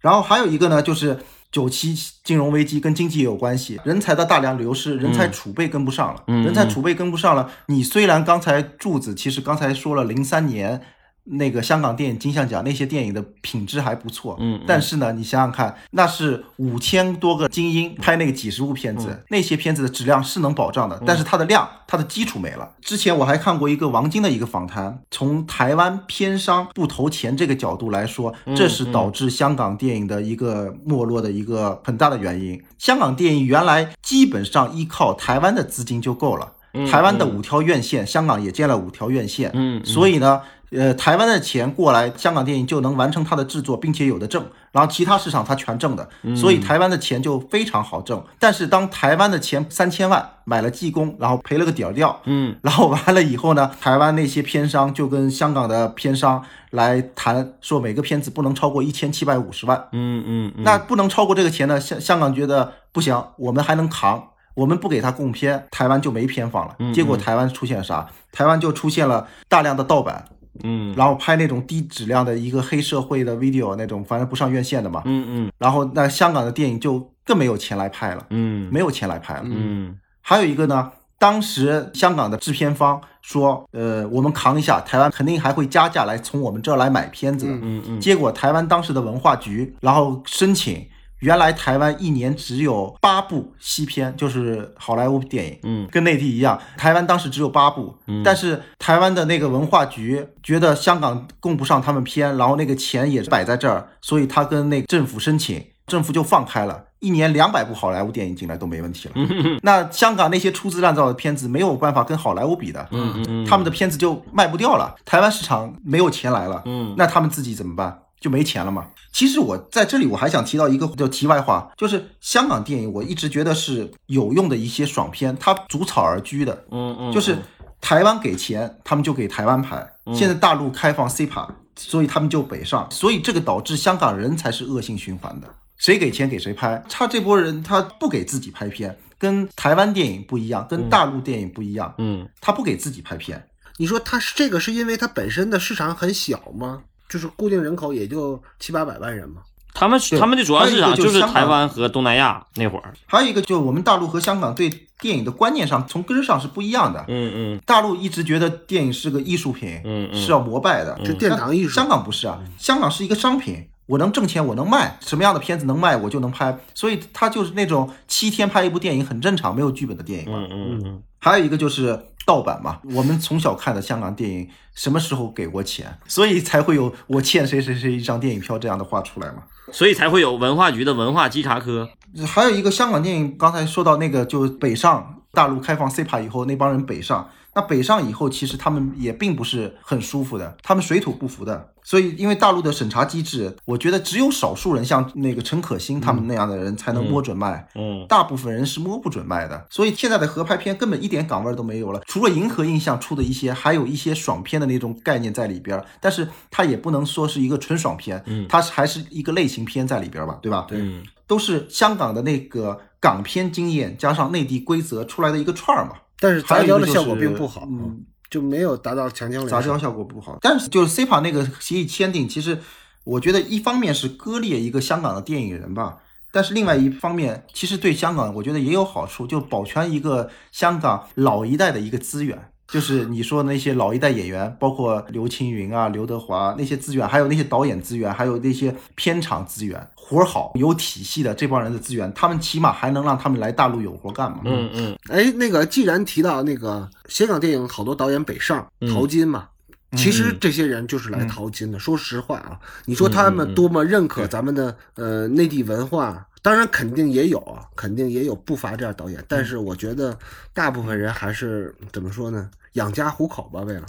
[0.00, 1.18] 然后还有一个呢，就是
[1.50, 7.50] 九七金融危机跟经济也有关系，人才的大量流失，人才储备跟不上了，人才储备跟不上了。
[7.66, 10.82] 你虽然刚才柱子其实刚才说了零三年。
[11.30, 22.70] 那个香港电影金像奖那些电影的品质还不错，嗯，但是呢，你想想看，那是五千多个精英拍那个几十部片子，那些片子的质量是能保障的，但是它的量，它的基础没了。
[22.80, 32.62] 之前我还看过一个王晶的一个访谈，从台湾片商不投钱这个角度来说，这是导致香港电影的一个没落的一个很大的原因。
[32.78, 36.52] 香港电影原来基本上依靠台湾的资金就够了，
[36.90, 40.40] 台湾的五条院线，香港也建了五条院线，嗯，所以呢。
[40.70, 48.22] 呃，台湾的钱过来，香港电影就能完成它的制作，并且有的挣，然后其他市场它全挣的，所以台湾的钱就非常好挣。
[48.38, 64.22] 但是当台湾的钱三千万买了济公，然后赔了个底儿掉，嗯，然后完了以后呢，台湾那些片商就跟香港的片商来谈，说每个片子不能超过一千七百五十万，嗯嗯，那不能超过这个钱呢，香香港觉得不行，我们还能扛，
[64.54, 66.76] 我们不给他供片，台湾就没片放了。
[66.92, 68.07] 结果台湾出现啥？
[68.31, 70.26] 台湾就出现了大量的盗版。
[70.62, 75.02] 嗯，然后拍那种低质量的一个黑社会的 video 那种，反正不上院线的嘛。
[75.04, 75.52] 嗯嗯。
[75.58, 78.26] 然后那香港的电影就更没有钱来拍了。
[78.30, 79.42] 嗯，没有钱来拍了。
[79.44, 79.98] 嗯。
[80.20, 87.46] 还有一个呢，当时香港的制片方说，呃，我们扛一下，台湾肯定还会加价来从我们这儿来买片子。
[87.48, 88.00] 嗯嗯。
[88.00, 90.86] 结果台湾当时的文化局，然后申请。
[91.20, 109.14] 原来台湾一年只有八部西片，就是好莱坞电影，嗯，跟内地一样，台湾当时只有八部，嗯，但是台湾的那个文化局觉得香港供不上他们片，然后那个钱也摆在这儿，所以他跟那政府申请，政府就放开了，一年两百部好莱坞电影进来都没问题了。
[109.62, 117.98] 那香港那些粗制滥造的片子没有办法跟好莱坞比的，嗯嗯，他们的片子就卖不掉了，台湾市场没有钱来了，嗯，那他们自己怎么办？
[118.20, 118.88] 就没钱了嘛？
[119.12, 126.64] 其实我在这里我还想提到一个叫题外话，就是香港电影，我一直觉得是有用的一些爽片，它逐草而居的。
[126.70, 127.38] 嗯嗯，就是
[127.81, 129.87] 台湾给钱，他们就给台湾拍。
[130.14, 136.83] 现在大陆开放 CPA，所以他们就北上，所以这个导致香港人才是恶性循环的，谁给钱给谁拍。
[136.88, 141.94] 他这波人他不给自己拍片，跟台湾电影不一样，跟大陆电影不一样。
[141.98, 143.48] 嗯，他不给自己拍片。
[143.76, 146.83] 你说他是这个是因为他本身的市场很小吗？
[147.08, 149.42] 就是固定人口也就七八百万人嘛。
[149.74, 152.92] 他们他们的主要市场就是是香港台湾和东南亚那会儿。
[153.06, 154.68] 还有一个，就我们大陆和香港对
[154.98, 157.04] 电影的观念上，从根儿上是不一样的。
[157.06, 166.58] 嗯嗯大陆一直觉得电影是个艺术品，嗯嗯是要膜拜的，就殿堂艺术香港不是啊，香港是一个商品，我能挣钱，我能卖，什么样的片子能卖，我就能拍。
[166.74, 170.38] 所以他就是那种七天拍一部电影很正常，没有剧本的电影嘛。
[170.40, 171.96] 嗯嗯嗯，还有一个就是
[172.28, 175.98] 盗版嘛，我们从小看的香港电影，什么时候给过钱？
[176.06, 179.44] 所以才会有我欠谁谁谁一张电影票这样的话出来嘛。
[179.72, 181.88] 所以才会有文化局的文化稽查科。
[182.26, 191.72] 还有一个香港电影，刚才说到那个，就北上大陆开放 CPA 以后，那帮人北上，那北上以后，其实他们也并不是很舒服的，他们水土不服的。
[191.82, 197.66] 所以，因为大陆的审查机制，我觉得只有少数人，像那个陈可辛他们那样的人，才能摸准卖。
[197.74, 202.00] 嗯大部分人是摸不准卖的，所以现在的合拍片根本一点港味都没有了。
[202.06, 210.66] 除了银河印象出的一些，还有一些爽片的那种概念在里边儿，但是它也不能说是一个纯爽片，嗯它是还是一个类型片在里边儿吧，对吧？
[210.68, 215.92] 对，嗯都是香港的那个港片经验加上内地规则出来的一个串儿嘛。
[216.20, 220.38] 但是杂交的效果并不好，嗯，就没有达到强强联手杂交效果不好。
[220.40, 222.59] 但是就是 CPA 那个协议签订，其实
[223.04, 225.98] 我觉得一方面是割裂一个香港的电影人吧，
[226.33, 232.50] 但是另外一方面，其实对香港我觉得也有好处，就保全一个香港老一代的一个资源。
[232.70, 244.40] 就是你说那些老一代演员，包括刘青云啊、刘德华那些资源，还有那些导演资源，还有那些片场资源，活儿好有体系的这帮人的资源，他们起码还能让他们来大陆有活干嘛？
[244.44, 249.48] 嗯嗯哎，那个既然提到那个香港电影，好多导演北上嗯淘金嘛。
[249.96, 251.79] 其实这些人就是来淘金的。
[251.79, 259.24] 说实话啊，你说他们多么认可咱们的呃内地文化，当然肯定也有啊，肯定也有不乏这样导演。
[259.27, 260.18] 但是我觉得
[260.53, 262.51] 大部分人还是怎么说呢？
[262.74, 263.87] 养家糊口吧，为了。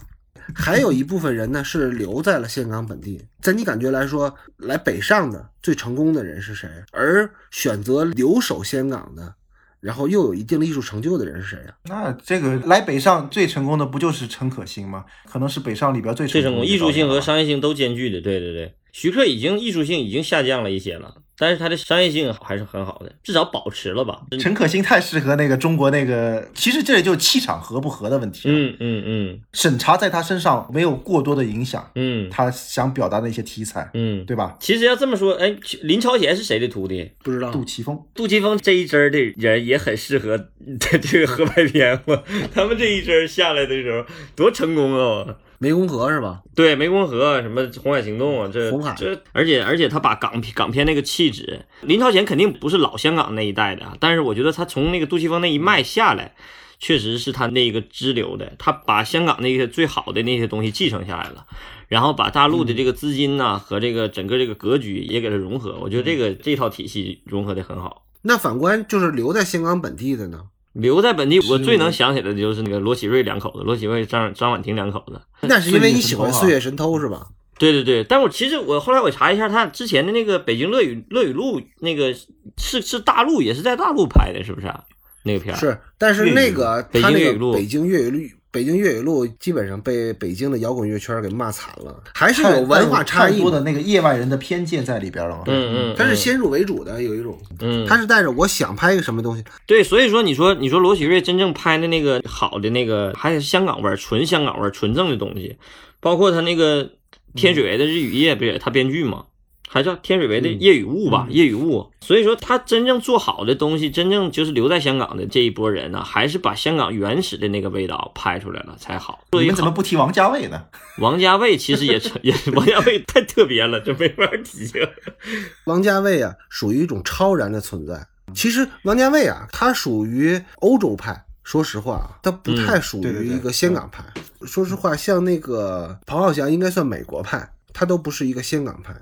[0.56, 6.68] 还有一部分人呢是留在了香港本地，在你感觉来说，来北上的最成功的人是谁？
[6.92, 9.36] 而选择留守香港的，
[9.80, 15.06] 然后又有一定的艺术成就的人是谁啊呀、那这个来北上最成功的不就是陈可辛吗？
[15.26, 18.20] 可能是北上里边最最成功，艺术性和商业性都兼具的。
[18.20, 24.20] 对对对，徐克已经艺术性已经下降了一些了，但是他的商业性还是很好的，至少保持了吧。
[24.40, 34.58] 陈可辛太适合那个中国那个，其实这里就是气场合不合的问题。，嗯嗯嗯审查在他身上没有过多的影响，嗯他想表达的一些题材，嗯，对吧？
[34.60, 37.10] 其实要这么说，哎，林超贤是谁的徒弟？
[37.24, 40.38] 不知道杜琪峰，杜琪峰这一支儿的人也很适合
[41.02, 42.22] 这个合拍片嘛。
[42.54, 45.36] 他们这一支儿下来的时候多成功啊！
[45.60, 46.42] 湄公河是吧？
[46.56, 56.36] 对，湄公河什么红海行动啊，这红海这，而且而且他把港片港片那个气质，林超贤肯定不是老香港那一代的啊，但是我觉得他从那个杜琪峰那一脉下来，
[56.80, 61.46] 确实是他那个支流的，他把香港那些最好的那些东西继承下来了，
[61.88, 68.06] 然后把大陆的这个资金呐、和这个整个这个格局也给它融合，我觉得这个这套体系融合的很好。
[68.22, 70.44] 那反观就是留在香港本地的呢？
[70.74, 75.20] 留在本地，我最能想起来的就是那个罗启瑞两口子，罗启瑞、张张婉婷两口子。
[75.42, 77.28] 那是因为你喜欢《岁岁月神偷》是吧？
[77.60, 82.12] 对对对，但我其实我后来我查一下，他之前的那个《北京乐语乐语录》那个
[82.58, 84.84] 是是大陆，也是在大陆拍的，是不是啊？
[85.24, 88.20] 那个片儿是，但是那个北他那京粤语录个北京粤语录，
[88.52, 93.52] 北京粤语录基本上被北京的摇滚乐圈给骂惨了，还是有文化差异多。
[93.52, 95.44] 的那个业外人的偏见在里边了嘛。
[95.48, 105.58] 嗯嗯，他是先入为主的，有一种，嗯，他是带着我想拍一个什么东西，对，所以说你说你说罗启瑞真正拍的那个好的那个还是香港味儿，纯香港味儿，纯正的东西，
[106.00, 106.90] 包括他那个
[107.36, 109.26] 天水围的日与夜，不是他编剧吗？
[109.72, 111.92] 还叫天水围的夜与雾吧，夜与雾。
[112.02, 119.24] 所以说他真正做好的东西，真正就是留在香港的这一波人呢，还是把香港原始的那个味道拍出来了才好。
[119.32, 120.66] 所以你们怎么不提王家卫呢？
[120.98, 124.72] 王家卫其实也成 也王家卫太特别了，这没法提。
[125.66, 128.08] 王家卫啊，属于一种超然的存在。
[128.34, 131.26] 其实王家卫啊，他属于欧洲派。
[131.50, 134.04] 说实话啊，他不太属于一个香港派。
[134.46, 138.96] 说实话，像那个彭浩翔应该算美国派，他都不是一个香港派。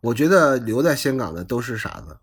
[0.00, 2.16] 我觉得留在香港的都是傻子。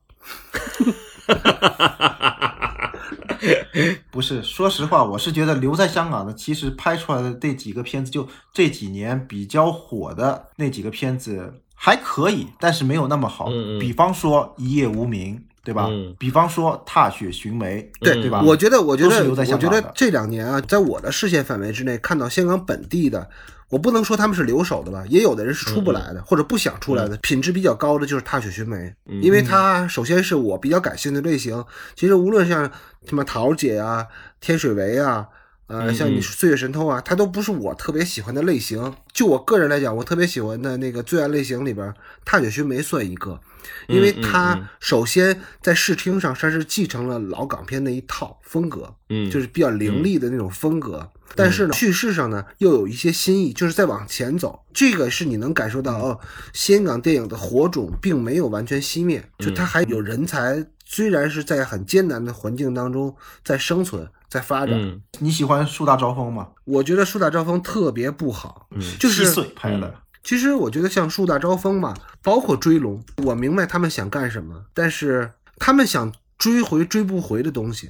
[4.10, 13.52] 不是，说实话，我是觉得留在香港的，其实拍出来的这几个片子，就这几年比较火的那几个片子还可以，但是没有那么好。
[13.52, 15.38] 嗯嗯比方说《一夜无名》，
[15.70, 15.86] 对吧？
[15.92, 18.42] 嗯比方说《踏雪寻梅》，对对吧？
[18.42, 23.30] 我觉得，我觉得，我觉得这两年啊，在我的视线范围之内，看到香港本地的，
[23.70, 28.76] 我不能说他们是留守的吧，也有的人是出不来的，或者不想出来的，品质比较高的就是《踏雪寻梅》，
[29.22, 31.64] 因为它首先是我比较感兴趣的类型。
[31.96, 32.70] 其实无论像
[33.06, 34.08] 什么桃姐啊、
[34.42, 35.28] 天水围啊，
[35.70, 38.94] 呃，像你《岁月神偷》啊，它都不是我特别喜欢的类型。
[39.14, 41.88] 就我个人来讲，我特别喜欢的那个罪案类型里边，
[42.26, 43.40] 《踏雪寻梅》算一个，
[43.88, 51.08] 因为它首先在视听上它是继承了老港片那一套风格，嗯，就是比较凌厉的那种风格。
[51.36, 54.60] 但是呢，叙事上呢又有一些新意，就是在往前走。
[54.74, 56.20] 这个是你能感受到哦，
[56.52, 63.16] 香港电影的火种并没有完全熄灭，就它还有人才，虽然是在很艰难的环境当中
[63.46, 64.10] 在生存。
[64.30, 66.50] 在发展，你喜欢树大招风吗？
[66.64, 69.26] 我觉得树大招风特别不好，嗯就是
[69.56, 69.92] 拍的。
[70.22, 77.90] 其实我觉得像树大招风嘛，包括追龙，我明白他们想干什么，但是他们想追回追不回的东西，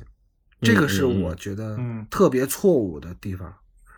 [0.62, 1.78] 这个是我觉得
[2.10, 3.54] 特别错误的地方。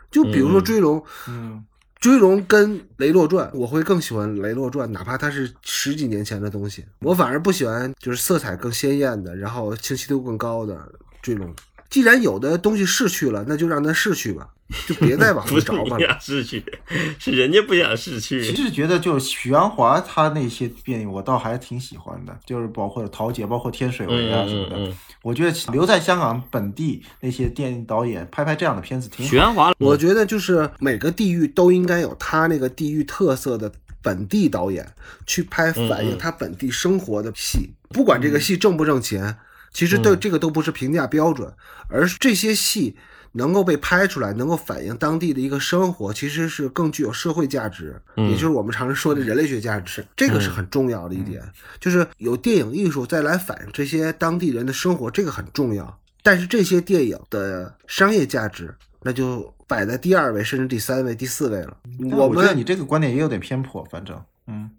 [0.10, 1.64] 就比如说追龙，嗯，
[2.02, 10.92] 追龙跟雷洛传，我会更喜欢雷洛传，哪怕它是十几年前的东西，我反而不喜欢就是色彩更鲜艳的，然后清晰度更高的
[11.22, 11.54] 追龙。
[11.92, 14.48] 既然有的东西逝去了，那就让它逝去吧，
[14.88, 15.98] 就别再往回找吧。
[15.98, 16.64] 不想逝去，
[17.20, 18.42] 是人家不想逝去。
[18.42, 24.92] 其实觉得就是许鞍华他那些电影，我倒还挺喜欢的，就是包括陶杰，包括天水围啊什么的。
[25.22, 29.28] 我觉得留在香港本地那些电影导演拍拍这样的片子挺。
[29.28, 33.70] 许鞍华，我觉得就是每个地域都应该有他那个地域特色的
[34.02, 34.90] 本地导演
[35.28, 39.36] 去拍反映他本地生活的戏，不管这个戏挣不挣钱。
[39.72, 41.52] 其实对这个都不是评价标准，
[41.88, 42.96] 而是这些戏
[43.32, 50.06] 能够被拍出来，能够反映当地的一个生活，其实是更具有社会价值，也就是我们常说的人类学价值。
[50.16, 51.42] 这个是很重要的一点，
[51.80, 56.00] 就是有电影艺术再来反映这些当地人的生活，这个很重要。
[56.22, 61.78] 但是这些电影的商业价值，那就摆在第二位，甚至第三位、第四位了。
[62.12, 64.70] 我们你这个观点也有点偏颇，反正，嗯。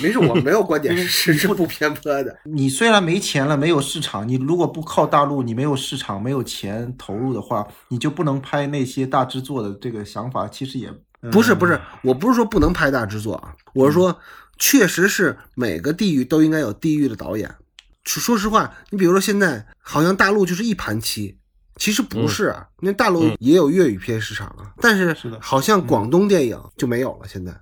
[0.00, 2.38] 没事，我没有观点 是是不偏颇的。
[2.44, 9.72] 你虽然没钱了，没有市场，你如果不靠大陆，你没有市场，没有钱投入的话，你就不能拍那些大制作的。
[9.80, 10.88] 这个想法其实也
[11.30, 14.18] 不是不是，我不是说不能拍大制作啊，我是说，
[14.58, 17.54] 确实是每个地域都应该有地域的导演。
[18.04, 21.38] 说实话，你比如说现在好像大陆就是一盘棋，
[21.76, 27.52] 其实不是啊，因为大陆也有粤语片市场啊，但是好像广东电影就没有了现在。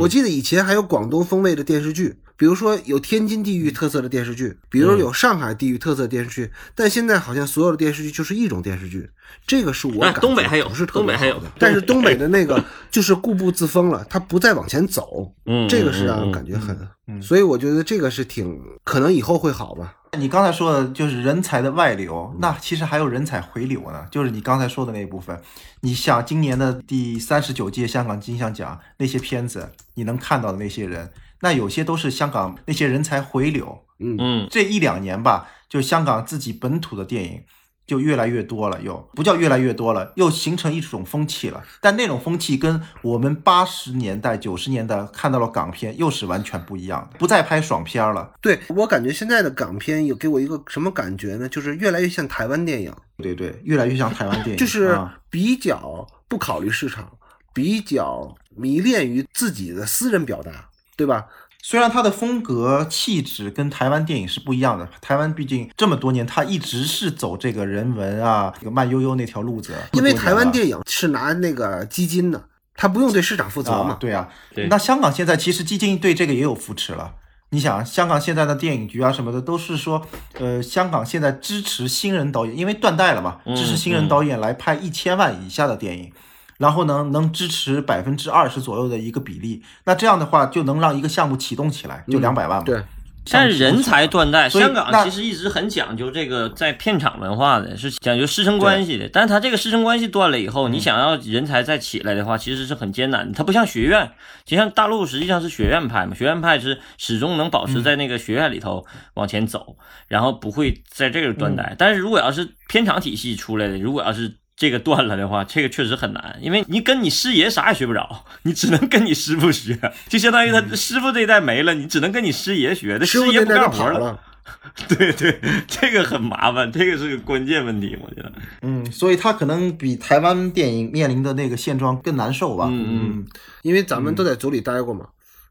[0.00, 9.10] 我记得以前还有广东风味的电视剧，比如说有天津地域特色的电视剧，比如有上海地域特色电视剧，但现在好像所有的电视剧就是一种电视剧，
[9.44, 11.38] 这个是我感觉东北还有，不是东北还有。
[11.40, 16.78] 的，但是东北的那个就是固步自封了，他不再往前走，嗯，这个是让人感觉很，
[17.20, 19.96] 所以我觉得这个是挺可能以后会好吧。
[20.16, 24.06] 你刚才说的就是人才的外流，那其实还有人才回流呢。
[24.10, 25.38] 就是你刚才说的那一部分，
[25.82, 31.10] 你想今年的第三十九届香港金像奖那些片子，你能看到的那些人，
[31.40, 33.84] 那有些都是香港那些人才回流。
[34.00, 37.42] 嗯嗯，这一两年吧，就香港自己本土的电影。
[37.88, 41.64] 就越来越多了，又不叫越来越多了，又形成一种风气了。
[41.80, 48.30] 但那种风气跟我们八十年代、九十年代看到了港片又是完全不一样的，不再拍爽片了。
[48.42, 51.48] 对我感觉现在的港片有给我一个什么感觉呢？
[51.48, 52.92] 就是越来越像台湾电影。
[53.16, 54.94] 对对，越来越像台湾电影，就是
[55.30, 57.10] 比较不考虑市场，
[57.54, 60.67] 比较迷恋于自己的私人表达，
[60.98, 61.26] 对吧？
[61.62, 69.72] 虽然它的风格气质跟台湾电影是不一样的，台湾毕竟这么多年，它一直是走这个人文啊、这个慢悠悠那条路子。
[69.92, 72.42] 因为台湾电影是拿那个基金的，
[72.74, 73.96] 它不用对市场负责嘛。
[74.00, 74.28] 对啊，
[74.68, 77.14] 那香港现在其实基金对这个也有扶持了。
[77.50, 80.06] 你想，香港现在的电影局啊什么的，都是说，
[80.38, 86.12] 呃，香港现在支持新人导演，因为断代了嘛，支持新人导演来拍一千万以下的电影。
[86.58, 92.64] 然后呢，能支持百分之二十左右的一个比例，那这样的话就能让一个项目启动起来，就两百万嘛。
[92.64, 92.82] 对，
[93.30, 99.08] 但是人才断代，香港其实一直很讲究这个在片场文化的，是讲究师生关系的。
[99.12, 103.36] 但是他这个师生关系断了以后，你想要人才再起来的话，其实是很艰难的。
[103.36, 104.10] 它不像学院，
[104.44, 108.84] 就像大陆实际上是学院派嘛，学院派是始终能保持在那个学院里头
[109.14, 109.76] 往前走，
[110.08, 111.76] 然后不会在这个断代。
[111.78, 119.78] 但是如果要是片场体系出来的，如果要是这个断了的话，这个确实很难，因为你跟你师爷啥也学不着， 你只能跟你师傅学，
[120.08, 124.20] 就相当于他师傅这一代没了，你只能跟你师爷学，那师爷不干活了。
[124.88, 125.38] 对对，
[125.68, 128.32] 这个很麻烦，这个是个关键问题，我觉得。
[128.62, 132.66] 嗯，所以他可能比台湾电影面临的那个现状更难受吧。
[132.70, 133.26] 嗯嗯，
[133.62, 135.06] 因为咱们都在组里待过嘛，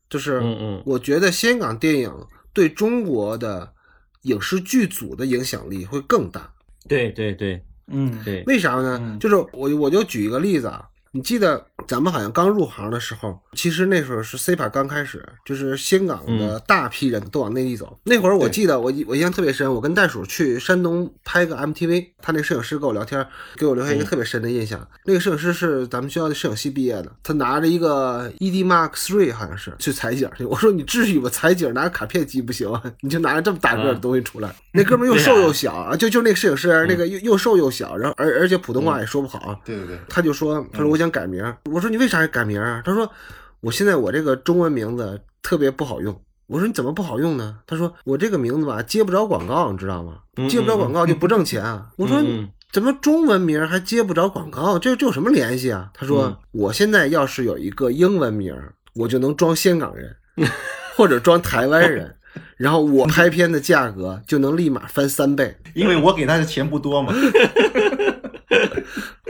[0.09, 2.11] 就是嗯嗯，我觉得香港电影
[2.51, 3.71] 对中国的
[4.23, 6.49] 影视剧组的影响力会更大。
[6.89, 7.63] 对对对。
[7.87, 9.17] 嗯，对，为啥呢？
[9.19, 10.87] 就是我我就举一个例子啊，
[11.17, 17.97] 你记得咱们好像刚入行的时候，其实那时候是 CPA 刚开始，就是香港的大批人都往内地走。
[18.03, 24.87] 那会儿我记得我我印象特别深，我跟袋鼠去山东拍个 MTV，他那摄影师跟我聊天，给我留下一个特别深的印象。
[25.05, 30.45] 那个摄影师是咱们学校的摄影系毕业的，他拿着一个 ED Mark Three 好像是去采景去。
[30.45, 31.27] 我说你至于吗？
[31.31, 32.83] 采景拿卡片机不行啊？
[33.01, 34.53] 你就拿着这么大个的东西出来？
[34.71, 39.59] 那哥们又瘦又小啊，就就那个摄影师那个又又瘦又小，然后而而且普通话也说不好。
[39.65, 41.55] 对对对，他就说他说我想改名。
[41.71, 42.81] 我说你为啥要改名啊？
[42.85, 43.11] 他说
[43.61, 46.19] 我现在我这个中文名字特别不好用。
[46.47, 47.57] 我说你怎么不好用呢？
[47.67, 50.19] 他说我这个名字吧接不着广告，你知道吗？
[50.47, 51.61] 接不着广告就不挣钱。
[51.97, 52.23] 我说
[52.71, 54.79] 怎么中文名还接不着广告？
[54.79, 55.89] 这这有什么联系啊？
[55.93, 58.55] 他说我现在要是有一个英文名，
[58.95, 60.15] 我就能装香港人
[60.95, 62.15] 或者装台湾人，
[62.55, 67.13] 然后我拍片的价格就能立马翻三倍，因为我给他的钱不多嘛。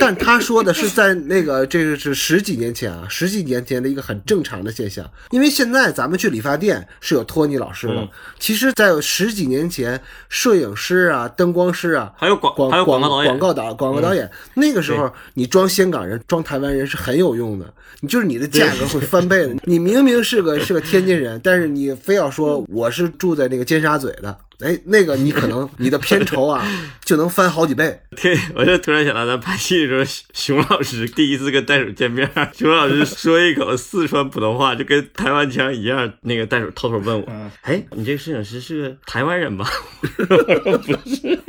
[0.08, 5.06] 但他说的是在那个这个是十几年前啊，十几年前的一个很正常的现象。
[5.32, 8.08] 因为现在咱们去理发店是有托尼老师的，
[8.40, 17.66] 其实，在十几年前，摄影师啊、灯光师啊，还有广广还有广告导演、广告导广告导演，那个时候你装香港人、装台湾人是很有用的，
[18.00, 19.56] 你就是你的价格会翻倍的。
[19.66, 24.38] 你明明是个是个天津人，但是你非要说我是住在那个尖沙咀的。
[24.60, 26.66] 哎，那个你可能你的片酬啊
[27.06, 28.00] 就能翻好几倍。
[28.22, 36.12] 对，我就突然想到，咱拍戏的时候，熊老师第一次跟袋鼠见面，熊老师说一口四川普通话，就跟台湾腔一样。
[36.22, 37.28] 那个袋鼠偷偷问我
[37.62, 39.70] ：“哎，你这个摄影师是个台湾人吧？”
[40.18, 41.40] 不是。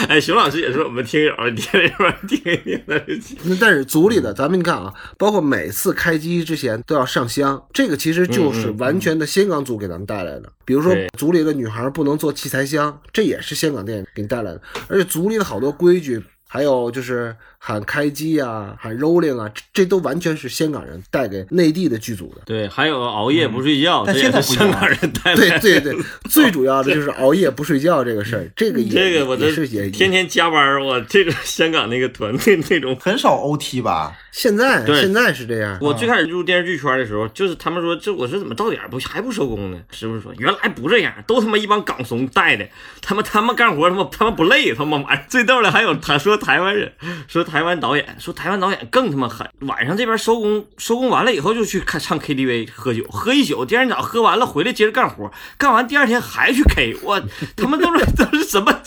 [0.08, 3.02] 哎，熊老师也是我们听友，听一边听一听的。
[3.44, 10.52] 那但是组里的，咱们你看啊，包括每次开机之前都要上香，这个其实就是完全的香港组给咱们带来的。
[10.64, 14.60] 比如说组里的女孩不能做器材香，这也是香港电影给你带来的。
[14.88, 16.22] 而且组里的好多规矩。
[16.52, 17.32] 还有就是
[17.62, 22.40] 喊开机啊，喊 rolling 啊，这都完全是香港人带给内地的剧组的。
[22.46, 25.36] 对，还有熬夜不睡觉，但现在香港人带。
[25.36, 25.94] 对对对，
[26.30, 34.16] 最主要的就是熬夜不睡觉这个事儿，这个也这个我也是也天天加班我这个香港那个团队那种很少 OT 吧？
[34.32, 35.76] 现在现在是这样。
[35.82, 39.78] 我最开始入电视剧圈的时候，就是他们说这我说怎么到点不还不收工呢？
[39.90, 42.66] 师傅说原来不这样，都他妈一帮港怂带的，
[43.02, 46.30] 他们他们干活他妈他们不累，他妈玩最逗的还有他说。
[46.40, 46.90] 台湾人
[47.28, 57.20] 说台湾导演说台湾导演更他妈狠，晚上这边收工收工完了以后就去看唱 KTV 喝酒喝一宿，第二天早上喝完了回来接着干活，干完第二天还去 K，我
[57.56, 58.72] 他们都是都是什么，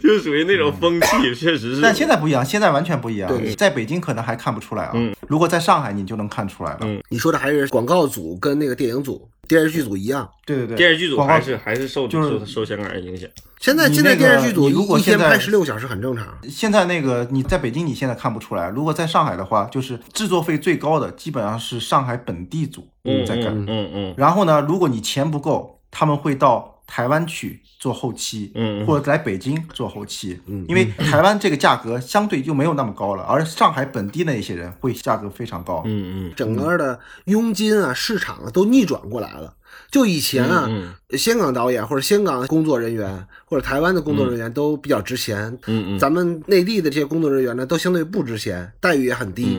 [0.00, 1.80] 就属于那种风气，确实是。
[1.82, 3.30] 但现在不一样，现在完全不一样。
[3.56, 4.94] 在北京可能还看不出来啊，
[5.26, 6.80] 如果在上海你就能看出来了。
[7.08, 9.28] 你说的还是广告组跟那个电影组。
[9.48, 13.28] 电视剧组一样，对对对，电视剧组还是还是受就是受香港人影响。
[13.58, 16.26] 现在现在电视剧组如果一天拍十六小时很正常。
[16.48, 22.86] 现在那个你在北京你现在看不出来，如果在上海的话，就是制作费最高的基本上是上海本地组
[23.26, 24.14] 在干，嗯嗯。
[24.16, 39.54] 然后呢，如果你钱不够，他们会到台湾去做后期，嗯，或者来北京做后期，嗯，因为台湾这个价格相对就没有那么高了，而上海本地那些人会价格非常高，嗯嗯，整个的佣金啊市场啊都逆转过来了。
[39.90, 40.68] 就以前啊，
[41.16, 49.56] 香港导演或者香港工作人员或者台湾的工作人员都比较值钱，嗯嗯，咱们内地的这些工作人员呢，都相对不值钱，待遇也很低，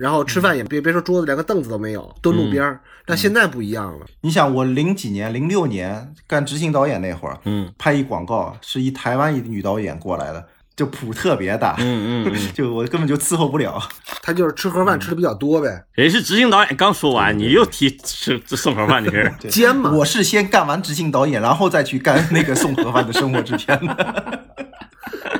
[0.00, 2.80] 然后吃饭也别别说桌子连个凳子都没有，蹲路边儿。
[3.04, 10.46] 但现在不一样了，你想我零几年零六年干执行导演那会儿，嗯，拍一广告是一台湾一女导演过来的。
[10.76, 13.78] 就谱特别大，嗯嗯， 就我根本就伺候不了。
[14.22, 15.84] 他就是吃盒饭吃的比较多呗。
[15.92, 19.90] 人是执行导演，刚说完，你又提吃送盒饭的事儿，奸嘛。
[19.90, 24.40] 我是先干完执行导演，然后再去干那个送盒饭的生活制片的。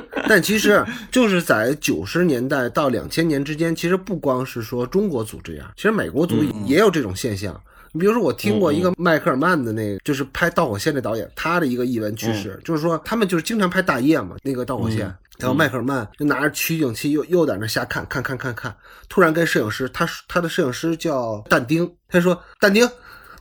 [0.29, 7.59] 但其实就是在九十年代到两千年之间，其实不光是说中国组这样，其实美国组也有这种现象。
[7.93, 15.07] 你比如说，我听过一个迈克尔曼的那个，就是拍《导火线》的导演，他的一个译文趣事，就是说他们就是经常拍大夜嘛，那个《导火线》。
[15.37, 18.73] 然后迈克尔曼就拿着取景器，又又在那瞎看，看看看看，
[19.09, 22.87] 突然跟摄影师，他他的摄影师叫但丁，他说：“但丁，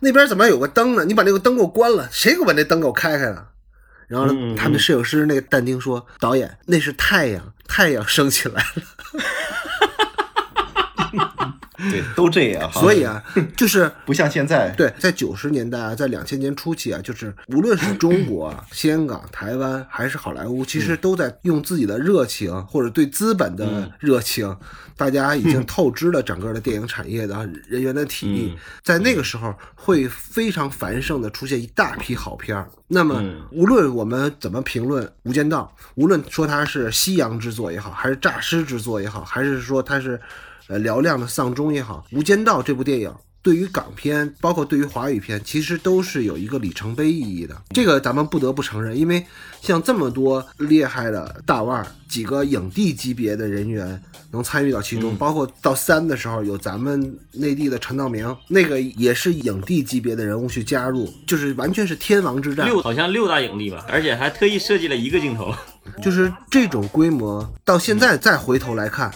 [0.01, 1.05] 那边怎么有个灯呢？
[1.05, 3.47] 你把那个灯给我关了，谁给我把那灯给我开开了？”
[4.11, 8.83] 然后他们摄影师那个但丁说：“导演，那是太阳，太阳升起来了。
[11.91, 12.71] ”对， 都这样。
[12.73, 13.23] 所以啊，
[13.57, 14.71] 就是 不像现在。
[14.77, 24.57] 对，在九十年代啊，在两千年初期啊，就是无论是中国、 香港、台湾还是好莱坞，其实都在用自己的热情或者对资本的热情，
[24.97, 28.57] 大家已经 透支了整个的电影产业的人员的体力。
[28.83, 32.69] 在那个时候，会非常繁盛的出现一大批好片儿。
[32.89, 33.23] 那么，
[33.53, 40.21] 无论我们怎么评论《无间道》，无论说它是西洋之作也好，还是诈尸之作也好，还是说它是。
[40.71, 43.13] 呃嘹亮的丧钟也好，《无间道》这部电影。
[43.43, 47.57] 对于港片，包括对于华语片，其实都是有一个里程碑意义的。
[47.71, 49.25] 这个咱们不得不承认，因为
[49.63, 53.99] 像这么多厉害的大腕儿，几个影帝级别的人员
[54.31, 62.67] 能参与到其中，包括到三的时候有咱们内地的陈道明，那个也是影帝级别的人物去加入，就是完全是天王之战。
[62.67, 65.51] 六好像六大影帝吧，而且还特意设计了一个镜头，
[66.03, 69.11] 就是这种规模，到现在再回头来看。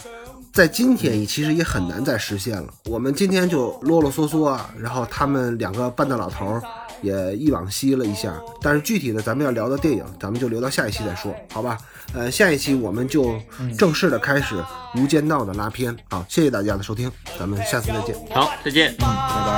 [0.54, 2.68] 在今天，其实也很难再实现了。
[2.84, 6.60] 我们今天就啰啰嗦嗦啊，然后他们两个半大老头
[7.02, 8.32] 也一往昔了一下。
[8.62, 11.76] 但是具体的，咱们要聊的电影，咱们就留到下一期再说，好吧？
[12.12, 13.34] 呃，下一期我们就
[13.76, 14.54] 正式的开始
[14.94, 15.96] 《无间道》的拉片。
[16.08, 18.14] 好，谢谢大家的收听，咱们下次再见。
[18.30, 19.06] 好，再见，嗯，拜
[19.44, 19.54] 拜。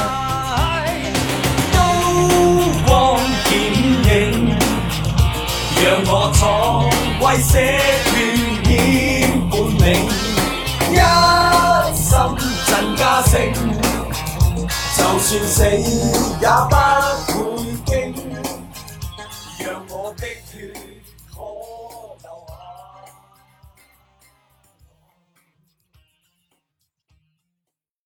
[10.97, 12.17] 一心
[12.67, 13.53] 振家声，
[14.97, 15.65] 就算死
[16.41, 17.56] 也不管。